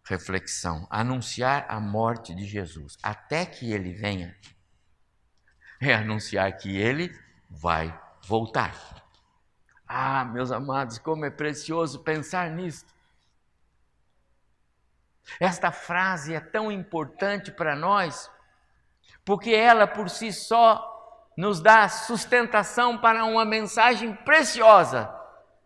reflexão: 0.04 0.86
anunciar 0.89 1.65
a 1.70 1.80
morte 1.80 2.36
de 2.36 2.46
Jesus 2.46 2.98
até 3.02 3.46
que 3.46 3.72
ele 3.72 3.94
venha 3.94 4.36
é 5.80 5.94
anunciar 5.94 6.52
que 6.58 6.76
ele 6.76 7.18
vai 7.50 7.98
voltar. 8.24 9.04
Ah, 9.88 10.26
meus 10.26 10.52
amados, 10.52 10.98
como 10.98 11.26
é 11.26 11.30
precioso 11.30 12.00
pensar 12.00 12.50
nisto. 12.50 12.94
Esta 15.39 15.72
frase 15.72 16.34
é 16.34 16.39
tão 16.39 16.72
importante 16.72 17.52
para 17.52 17.76
nós, 17.76 18.30
porque 19.24 19.52
ela 19.52 19.88
por 19.88 20.10
si 20.10 20.32
só 20.32 20.94
nos 21.36 21.60
dá 21.60 21.88
sustentação 21.89 22.98
para 22.98 23.26
uma 23.26 23.43
mensagem 23.43 24.15
preciosa 24.15 25.13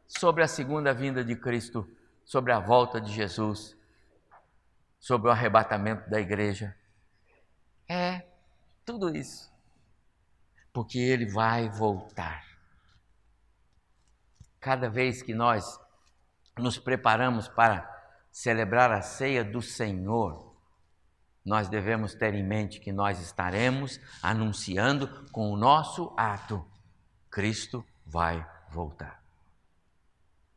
sobre 0.07 0.43
a 0.43 0.47
segunda 0.47 0.93
vinda 0.93 1.23
de 1.23 1.35
Cristo, 1.35 1.87
sobre 2.25 2.51
a 2.51 2.59
volta 2.59 2.99
de 2.99 3.11
Jesus, 3.11 3.77
sobre 4.99 5.29
o 5.29 5.31
arrebatamento 5.31 6.09
da 6.09 6.19
igreja. 6.19 6.75
É 7.87 8.25
tudo 8.85 9.15
isso, 9.15 9.51
porque 10.73 10.97
ele 10.97 11.27
vai 11.27 11.69
voltar. 11.69 12.43
Cada 14.59 14.89
vez 14.89 15.21
que 15.21 15.33
nós 15.33 15.79
nos 16.57 16.77
preparamos 16.77 17.47
para 17.47 17.87
celebrar 18.31 18.91
a 18.91 19.01
ceia 19.01 19.43
do 19.43 19.61
Senhor, 19.61 20.48
nós 21.45 21.69
devemos 21.69 22.13
ter 22.13 22.33
em 22.33 22.43
mente 22.43 22.79
que 22.79 22.91
nós 22.91 23.19
estaremos 23.21 23.99
anunciando 24.21 25.07
com 25.31 25.51
o 25.51 25.57
nosso 25.57 26.13
ato: 26.17 26.65
Cristo 27.29 27.83
vai 28.05 28.45
voltar. 28.69 29.19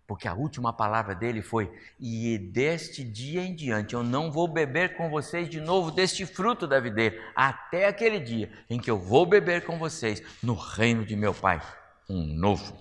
Porque 0.07 0.29
a 0.29 0.35
última 0.35 0.73
palavra 0.73 1.15
dele 1.15 1.41
foi: 1.41 1.73
E 1.99 2.37
deste 2.37 3.03
dia 3.05 3.43
em 3.43 3.55
diante 3.55 3.95
eu 3.95 4.03
não 4.03 4.31
vou 4.31 4.47
beber 4.47 4.97
com 4.97 5.09
vocês 5.09 5.49
de 5.49 5.61
novo 5.61 5.91
deste 5.91 6.27
fruto 6.27 6.67
da 6.67 6.81
videira, 6.81 7.17
até 7.35 7.87
aquele 7.87 8.21
dia 8.21 8.53
em 8.69 8.79
que 8.79 8.91
eu 8.91 8.99
vou 8.99 9.25
beber 9.25 9.65
com 9.65 9.79
vocês 9.79 10.23
no 10.43 10.55
reino 10.55 11.07
de 11.07 11.17
meu 11.17 11.33
Pai 11.33 11.61
um 12.09 12.27
novo 12.27 12.77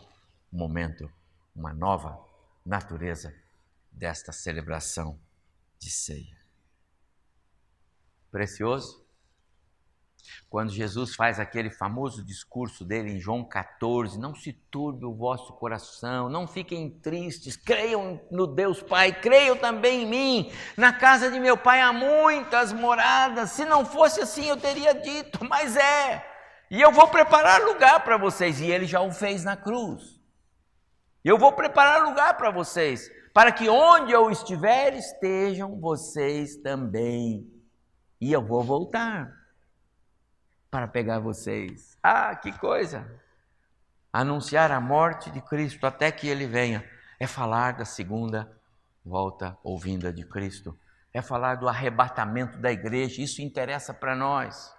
momento, 0.52 1.10
uma 1.56 1.74
nova 1.74 2.20
natureza 2.66 3.34
desta 3.92 4.32
celebração 4.32 5.20
de 5.80 5.90
ceia. 5.90 6.40
Precioso? 8.32 9.02
Quando 10.50 10.72
Jesus 10.72 11.15
faz 11.15 11.39
aquele 11.39 11.70
famoso 11.70 12.26
discurso 12.26 12.84
dele 12.84 13.12
em 13.12 13.20
João 13.20 13.44
14, 13.44 14.20
não 14.20 14.36
se 14.36 14.52
turbe 14.52 15.06
o 15.06 15.15
vosso 15.15 15.54
coração, 15.54 16.30
não 16.30 16.46
fiquem 16.46 16.89
tristes, 16.89 17.56
creiam 17.56 18.22
no 18.30 18.46
Deus 18.46 18.82
Pai, 18.82 19.13
creiam 19.13 19.56
também 19.56 20.04
em 20.04 20.06
mim. 20.06 20.52
Na 20.76 20.91
casa 20.91 21.32
de 21.32 21.39
meu 21.39 21.58
Pai 21.58 21.82
há 21.82 21.94
muitas 21.94 22.74
moradas, 22.74 23.52
se 23.52 23.65
não 23.65 23.86
fosse 23.86 24.22
assim 24.22 24.46
eu 24.46 24.58
teria 24.58 24.94
dito, 24.94 25.44
mas 25.46 25.76
é. 25.78 26.26
E 26.70 26.82
eu 26.82 26.91
vou 26.91 27.08
preparar 27.08 27.62
lugar 27.62 28.04
para 28.04 28.17
vocês, 28.17 28.60
e 28.60 28.70
ele 28.70 28.86
já 28.86 29.02
o 29.02 29.12
fez 29.12 29.44
na 29.44 29.56
cruz. 29.56 30.20
Eu 31.24 31.38
vou 31.38 31.54
preparar 31.54 32.04
lugar 32.04 32.36
para 32.36 32.52
vocês, 32.52 33.10
para 33.34 33.52
que 33.52 33.70
onde 33.70 34.12
eu 34.12 34.30
estiver 34.30 34.96
estejam 34.96 35.80
vocês 35.80 36.58
também. 36.58 37.61
E 38.22 38.32
eu 38.32 38.46
vou 38.46 38.64
voltar 38.64 39.36
para 40.70 40.88
pegar 40.88 41.18
vocês. 41.18 41.98
Ah, 42.04 42.36
que 42.36 42.52
coisa! 42.52 43.20
Anunciar 44.14 44.72
a 44.72 44.80
morte 44.80 45.32
de 45.32 45.42
Cristo 45.42 45.88
até 45.88 46.12
que 46.12 46.28
ele 46.28 46.46
venha 46.46 46.88
é 47.20 47.26
falar 47.26 47.74
da 47.74 47.84
segunda 47.84 48.56
volta 49.04 49.58
ou 49.64 49.80
vinda 49.80 50.14
de 50.14 50.24
Cristo. 50.24 50.78
É 51.12 51.22
falar 51.22 51.56
do 51.56 51.67
arrebatamento 51.67 52.60
da 52.60 52.72
igreja. 52.72 53.22
Isso 53.24 53.42
interessa 53.42 53.92
para 53.94 54.15
nós. 54.15 54.72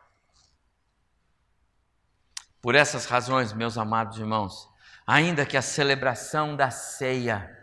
Por 2.61 2.77
essas 2.77 3.07
razões, 3.07 3.53
meus 3.53 3.77
amados 3.77 4.19
irmãos, 4.19 4.71
ainda 5.05 5.45
que 5.45 5.57
a 5.57 5.63
celebração 5.63 6.55
da 6.55 6.71
ceia 6.71 7.59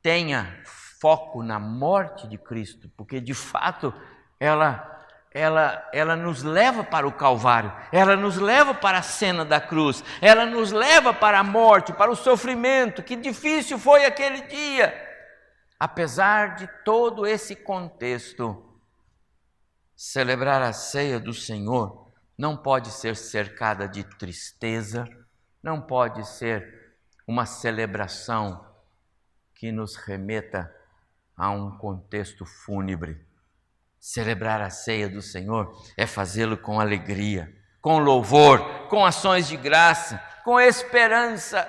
tenha 0.00 0.62
foco 0.64 1.42
na 1.42 1.58
morte 1.58 2.26
de 2.26 2.38
Cristo, 2.38 2.90
porque 2.96 3.20
de 3.20 3.34
fato 3.34 3.92
ela 4.40 4.93
ela, 5.34 5.86
ela 5.92 6.14
nos 6.14 6.44
leva 6.44 6.84
para 6.84 7.08
o 7.08 7.12
Calvário, 7.12 7.72
ela 7.90 8.14
nos 8.14 8.36
leva 8.36 8.72
para 8.72 8.98
a 8.98 9.02
cena 9.02 9.44
da 9.44 9.60
cruz, 9.60 10.04
ela 10.20 10.46
nos 10.46 10.70
leva 10.70 11.12
para 11.12 11.40
a 11.40 11.44
morte, 11.44 11.92
para 11.92 12.08
o 12.08 12.14
sofrimento, 12.16 13.02
que 13.02 13.16
difícil 13.16 13.76
foi 13.76 14.04
aquele 14.04 14.42
dia. 14.42 14.94
Apesar 15.78 16.54
de 16.54 16.68
todo 16.84 17.26
esse 17.26 17.56
contexto, 17.56 18.78
celebrar 19.96 20.62
a 20.62 20.72
ceia 20.72 21.18
do 21.18 21.34
Senhor 21.34 22.12
não 22.38 22.56
pode 22.56 22.92
ser 22.92 23.16
cercada 23.16 23.88
de 23.88 24.04
tristeza, 24.04 25.04
não 25.60 25.80
pode 25.80 26.24
ser 26.28 26.94
uma 27.26 27.44
celebração 27.44 28.64
que 29.52 29.72
nos 29.72 29.96
remeta 29.96 30.72
a 31.36 31.50
um 31.50 31.76
contexto 31.76 32.46
fúnebre. 32.46 33.33
Celebrar 34.06 34.60
a 34.60 34.68
ceia 34.68 35.08
do 35.08 35.22
Senhor 35.22 35.82
é 35.96 36.06
fazê-lo 36.06 36.58
com 36.58 36.78
alegria, 36.78 37.50
com 37.80 37.96
louvor, 37.96 38.86
com 38.90 39.02
ações 39.02 39.48
de 39.48 39.56
graça, 39.56 40.22
com 40.44 40.60
esperança. 40.60 41.66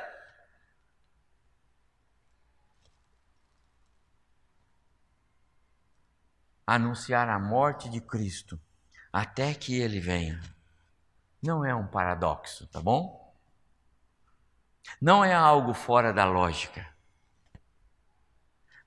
anunciar 6.68 7.30
a 7.30 7.40
morte 7.40 7.88
de 7.88 8.02
Cristo 8.02 8.60
até 9.14 9.54
que 9.54 9.80
ele 9.80 10.02
venha. 10.02 10.42
Não 11.42 11.64
é 11.64 11.74
um 11.74 11.88
paradoxo, 11.88 12.68
tá 12.68 12.82
bom? 12.82 13.34
Não 15.00 15.24
é 15.24 15.34
algo 15.34 15.74
fora 15.74 16.12
da 16.12 16.26
lógica. 16.26 16.95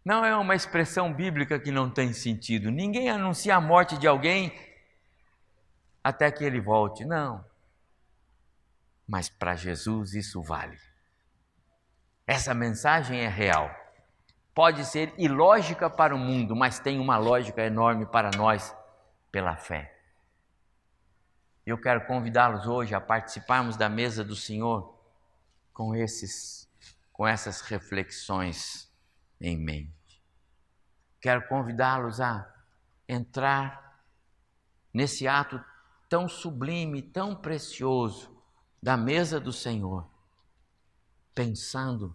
Não 0.09 0.25
é 0.25 0.35
uma 0.35 0.55
expressão 0.55 1.13
bíblica 1.13 1.61
que 1.61 1.71
não 1.71 1.91
tem 1.91 2.15
sentido. 2.15 2.71
Ninguém 2.71 3.11
anuncia 3.11 3.55
a 3.55 3.61
morte 3.61 3.99
de 3.99 4.07
alguém 4.07 4.59
até 6.03 6.31
que 6.31 6.43
ele 6.43 6.63
volte. 6.63 7.05
Não. 7.05 7.45
Mas 9.07 9.29
para 9.29 9.55
Jesus 9.55 10.15
isso 10.15 10.41
vale. 10.41 10.79
Essa 12.27 12.55
mensagem 12.55 13.21
é 13.21 13.29
real. 13.29 13.71
Pode 14.55 14.87
ser 14.87 15.13
ilógica 15.19 15.91
para 15.91 16.15
o 16.15 16.19
mundo, 16.19 16.57
mas 16.57 16.81
tem 16.81 16.99
uma 16.99 17.19
lógica 17.19 17.63
enorme 17.63 18.07
para 18.07 18.31
nós 18.31 18.75
pela 19.31 19.57
fé. 19.57 19.95
Eu 21.67 21.77
quero 21.77 22.07
convidá-los 22.07 22.67
hoje 22.67 22.95
a 22.95 23.01
participarmos 23.01 23.77
da 23.77 23.91
mesa 23.91 24.25
do 24.25 24.35
Senhor 24.35 24.99
com 25.75 25.95
esses 25.95 26.67
com 27.13 27.29
essas 27.29 27.61
reflexões 27.61 28.91
em 29.39 29.55
mente. 29.55 29.98
Quero 31.21 31.47
convidá-los 31.49 32.21
a 32.21 32.49
entrar 33.09 34.03
nesse 34.93 35.27
ato 35.27 35.63
tão 36.09 36.29
sublime, 36.29 37.03
tão 37.03 37.35
precioso 37.35 38.37
da 38.83 38.97
mesa 38.97 39.41
do 39.41 39.53
Senhor, 39.53 40.09
pensando 41.35 42.15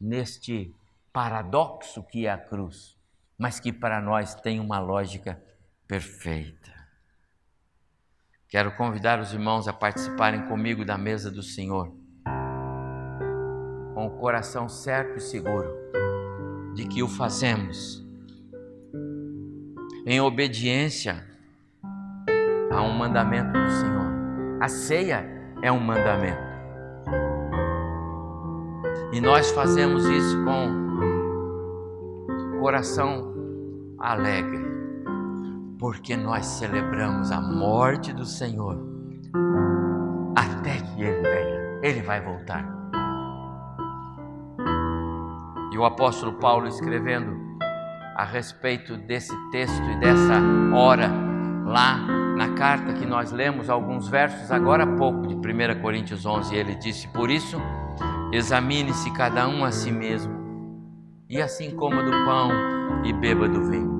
neste 0.00 0.74
paradoxo 1.12 2.02
que 2.02 2.26
é 2.26 2.30
a 2.30 2.38
cruz, 2.38 2.98
mas 3.38 3.60
que 3.60 3.72
para 3.72 4.00
nós 4.00 4.34
tem 4.34 4.58
uma 4.58 4.80
lógica 4.80 5.42
perfeita. 5.86 6.72
Quero 8.48 8.76
convidar 8.76 9.20
os 9.20 9.32
irmãos 9.32 9.68
a 9.68 9.72
participarem 9.72 10.46
comigo 10.46 10.84
da 10.84 10.96
mesa 10.96 11.30
do 11.30 11.42
Senhor, 11.42 11.94
com 13.94 14.06
o 14.06 14.18
coração 14.18 14.68
certo 14.68 15.18
e 15.18 15.20
seguro 15.20 15.84
de 16.74 16.86
que 16.86 17.02
o 17.02 17.08
fazemos 17.08 18.03
em 20.06 20.20
obediência 20.20 21.24
a 22.70 22.82
um 22.82 22.92
mandamento 22.92 23.52
do 23.52 23.70
Senhor. 23.70 24.12
A 24.60 24.68
ceia 24.68 25.24
é 25.62 25.72
um 25.72 25.80
mandamento. 25.80 26.54
E 29.12 29.20
nós 29.20 29.50
fazemos 29.52 30.04
isso 30.06 30.44
com 30.44 30.84
coração 32.60 33.32
alegre, 33.98 34.64
porque 35.78 36.16
nós 36.16 36.44
celebramos 36.46 37.30
a 37.30 37.40
morte 37.40 38.12
do 38.12 38.24
Senhor 38.24 38.78
até 40.36 40.80
que 40.80 41.02
Ele 41.02 41.22
venha. 41.22 41.80
Ele 41.82 42.02
vai 42.02 42.20
voltar. 42.20 42.66
E 45.72 45.78
o 45.78 45.84
apóstolo 45.84 46.34
Paulo 46.34 46.66
escrevendo 46.66 47.43
a 48.14 48.24
respeito 48.24 48.96
desse 48.96 49.34
texto 49.50 49.82
e 49.82 50.00
dessa 50.00 50.40
hora 50.72 51.10
lá 51.64 51.98
na 52.36 52.54
carta 52.54 52.92
que 52.92 53.06
nós 53.06 53.32
lemos 53.32 53.70
alguns 53.70 54.08
versos 54.08 54.50
agora 54.50 54.84
há 54.84 54.96
pouco 54.96 55.26
de 55.26 55.34
1 55.34 55.80
Coríntios 55.80 56.26
11, 56.26 56.54
ele 56.54 56.74
disse: 56.74 57.08
Por 57.08 57.30
isso, 57.30 57.60
examine-se 58.32 59.12
cada 59.12 59.48
um 59.48 59.64
a 59.64 59.70
si 59.70 59.90
mesmo, 59.90 60.32
e 61.28 61.40
assim 61.40 61.74
coma 61.76 62.02
do 62.02 62.10
pão 62.10 62.50
e 63.04 63.12
beba 63.12 63.48
do 63.48 63.64
vinho. 63.70 63.94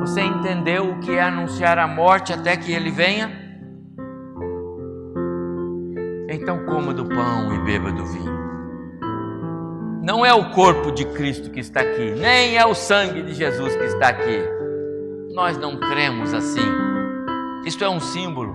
Você 0.00 0.20
entendeu 0.20 0.90
o 0.90 0.98
que 0.98 1.12
é 1.12 1.22
anunciar 1.22 1.78
a 1.78 1.86
morte 1.86 2.32
até 2.32 2.56
que 2.56 2.72
ele 2.72 2.90
venha? 2.90 3.30
Então 6.28 6.64
coma 6.64 6.92
do 6.92 7.04
pão 7.04 7.54
e 7.54 7.58
beba 7.64 7.92
do 7.92 8.04
vinho. 8.06 8.41
Não 10.02 10.26
é 10.26 10.34
o 10.34 10.50
corpo 10.50 10.90
de 10.90 11.04
Cristo 11.04 11.48
que 11.48 11.60
está 11.60 11.80
aqui, 11.80 12.10
nem 12.10 12.58
é 12.58 12.66
o 12.66 12.74
sangue 12.74 13.22
de 13.22 13.34
Jesus 13.34 13.76
que 13.76 13.84
está 13.84 14.08
aqui. 14.08 14.42
Nós 15.32 15.56
não 15.56 15.78
cremos 15.78 16.34
assim. 16.34 16.68
Isto 17.64 17.84
é 17.84 17.88
um 17.88 18.00
símbolo. 18.00 18.52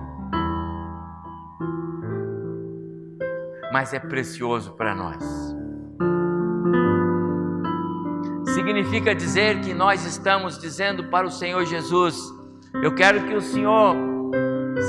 Mas 3.72 3.94
é 3.94 3.98
precioso 3.98 4.72
para 4.72 4.94
nós. 4.94 5.24
Significa 8.54 9.14
dizer 9.14 9.60
que 9.60 9.72
nós 9.72 10.04
estamos 10.04 10.58
dizendo 10.58 11.04
para 11.04 11.26
o 11.26 11.30
Senhor 11.30 11.64
Jesus: 11.64 12.18
Eu 12.82 12.94
quero 12.94 13.24
que 13.24 13.34
o 13.34 13.40
Senhor 13.40 13.96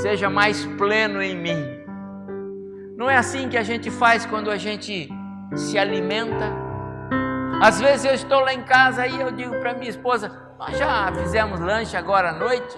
seja 0.02 0.28
mais 0.28 0.66
pleno 0.76 1.22
em 1.22 1.34
mim. 1.34 1.64
Não 2.98 3.08
é 3.08 3.16
assim 3.16 3.48
que 3.48 3.56
a 3.56 3.62
gente 3.62 3.90
faz 3.90 4.26
quando 4.26 4.50
a 4.50 4.58
gente 4.58 5.08
se 5.54 5.78
alimenta. 5.78 6.52
Às 7.62 7.80
vezes 7.80 8.04
eu 8.04 8.14
estou 8.14 8.40
lá 8.40 8.54
em 8.54 8.62
casa 8.62 9.06
e 9.06 9.20
eu 9.20 9.30
digo 9.30 9.58
para 9.60 9.74
minha 9.74 9.90
esposa: 9.90 10.30
Nós 10.58 10.76
já 10.78 11.12
fizemos 11.12 11.60
lanche 11.60 11.96
agora 11.96 12.30
à 12.30 12.32
noite, 12.32 12.76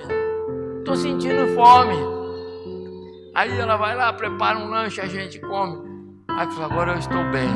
estou 0.78 0.96
sentindo 0.96 1.54
fome. 1.54 1.96
Aí 3.34 3.58
ela 3.58 3.76
vai 3.76 3.94
lá, 3.94 4.12
prepara 4.12 4.58
um 4.58 4.68
lanche, 4.68 5.00
a 5.00 5.06
gente 5.06 5.40
come. 5.40 5.90
Aí 6.30 6.48
agora 6.62 6.92
eu 6.92 6.98
estou 6.98 7.24
bem. 7.30 7.48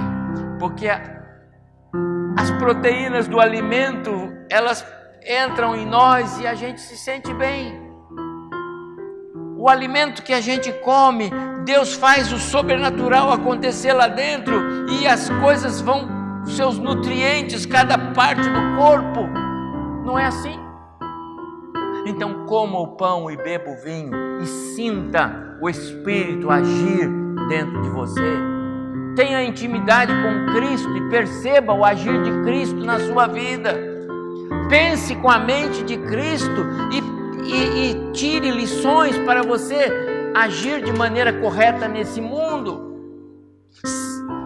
Porque 0.59 0.89
as 0.89 2.51
proteínas 2.59 3.29
do 3.29 3.41
alimento, 3.41 4.11
elas 4.51 4.87
entram 5.27 5.75
em 5.75 5.85
nós 5.85 6.39
e 6.39 6.47
a 6.47 6.55
gente 6.55 6.81
se 6.81 6.97
sente 6.97 7.33
bem. 7.35 7.86
O 9.67 9.69
alimento 9.69 10.23
que 10.23 10.33
a 10.33 10.41
gente 10.41 10.73
come, 10.75 11.29
Deus 11.65 11.93
faz 11.93 12.33
o 12.33 12.39
sobrenatural 12.39 13.33
acontecer 13.33 13.93
lá 13.93 14.07
dentro 14.07 14.89
e 14.89 15.09
as 15.09 15.29
coisas 15.29 15.81
vão, 15.81 16.07
seus 16.45 16.79
nutrientes, 16.79 17.67
cada 17.67 17.99
parte 17.99 18.49
do 18.49 18.77
corpo. 18.77 19.27
Não 20.05 20.17
é 20.17 20.27
assim? 20.27 20.57
Então, 22.07 22.47
coma 22.47 22.79
o 22.79 22.97
pão 22.97 23.29
e 23.29 23.37
beba 23.37 23.69
o 23.69 23.83
vinho 23.83 24.41
e 24.41 24.47
sinta 24.47 25.59
o 25.61 25.69
Espírito 25.69 26.49
agir 26.49 27.11
dentro 27.49 27.83
de 27.83 27.89
você. 27.89 28.37
Tenha 29.17 29.43
intimidade 29.43 30.13
com 30.13 30.53
Cristo 30.53 30.97
e 30.97 31.09
perceba 31.11 31.73
o 31.73 31.85
agir 31.85 32.23
de 32.23 32.31
Cristo 32.45 32.85
na 32.85 33.01
sua 33.01 33.27
vida. 33.27 33.75
Pense 34.69 35.17
com 35.17 35.29
a 35.29 35.41
mente 35.41 35.83
de 35.83 35.97
Cristo 35.97 36.65
e 36.93 37.16
e, 37.47 37.91
e 37.91 38.13
tire 38.13 38.51
lições 38.51 39.19
para 39.21 39.43
você 39.43 39.91
agir 40.35 40.83
de 40.83 40.93
maneira 40.93 41.33
correta 41.33 41.89
nesse 41.89 42.21
mundo. 42.21 42.85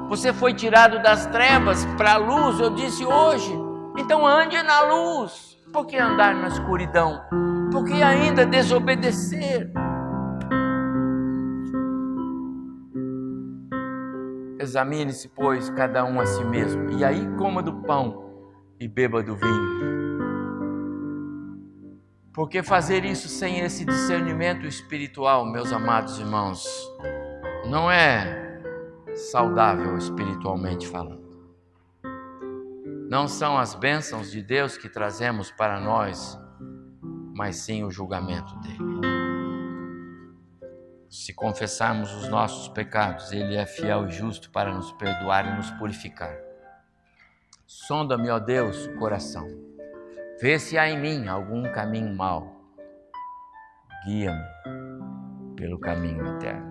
Você 0.09 0.33
foi 0.33 0.53
tirado 0.55 1.03
das 1.03 1.27
trevas 1.27 1.85
para 1.97 2.15
a 2.15 2.17
luz, 2.17 2.61
eu 2.61 2.71
disse 2.71 3.05
hoje. 3.05 3.53
Então 3.97 4.27
ande 4.27 4.61
na 4.63 4.83
luz. 4.83 5.57
Por 5.73 5.87
que 5.87 5.97
andar 5.97 6.35
na 6.35 6.49
escuridão? 6.49 7.21
Por 7.71 7.85
que 7.85 8.03
ainda 8.03 8.45
desobedecer? 8.45 9.71
Examine-se, 14.59 15.29
pois, 15.29 15.71
cada 15.71 16.05
um 16.05 16.21
a 16.21 16.27
si 16.27 16.45
mesmo, 16.45 16.91
e 16.91 17.05
aí 17.05 17.27
coma 17.39 17.63
do 17.63 17.73
pão 17.83 18.31
e 18.79 18.87
beba 18.87 19.23
do 19.23 19.35
vinho. 19.35 20.10
Porque 22.41 22.63
fazer 22.63 23.05
isso 23.05 23.29
sem 23.29 23.59
esse 23.59 23.85
discernimento 23.85 24.67
espiritual, 24.67 25.45
meus 25.45 25.71
amados 25.75 26.19
irmãos, 26.19 26.65
não 27.67 27.91
é 27.91 28.59
saudável 29.15 29.95
espiritualmente 29.99 30.89
falando. 30.89 31.53
Não 33.11 33.29
são 33.29 33.59
as 33.59 33.75
bênçãos 33.75 34.31
de 34.31 34.43
Deus 34.43 34.79
que 34.79 34.89
trazemos 34.89 35.51
para 35.51 35.79
nós, 35.79 36.41
mas 37.37 37.57
sim 37.57 37.85
o 37.85 37.91
julgamento 37.91 38.59
dele. 38.61 39.01
Se 41.11 41.35
confessarmos 41.35 42.11
os 42.15 42.27
nossos 42.31 42.69
pecados, 42.69 43.33
Ele 43.33 43.55
é 43.55 43.67
fiel 43.67 44.07
e 44.09 44.13
justo 44.13 44.51
para 44.51 44.73
nos 44.73 44.91
perdoar 44.93 45.47
e 45.47 45.57
nos 45.59 45.71
purificar. 45.73 46.35
Sonda-me, 47.67 48.31
ó 48.31 48.39
Deus, 48.39 48.87
o 48.87 48.97
coração 48.97 49.70
Vê 50.41 50.59
se 50.59 50.79
há 50.79 50.89
em 50.89 50.99
mim 50.99 51.29
algum 51.29 51.71
caminho 51.71 52.17
mau. 52.17 52.65
Guia-me 54.07 54.43
pelo 55.55 55.79
caminho 55.79 56.27
eterno. 56.35 56.70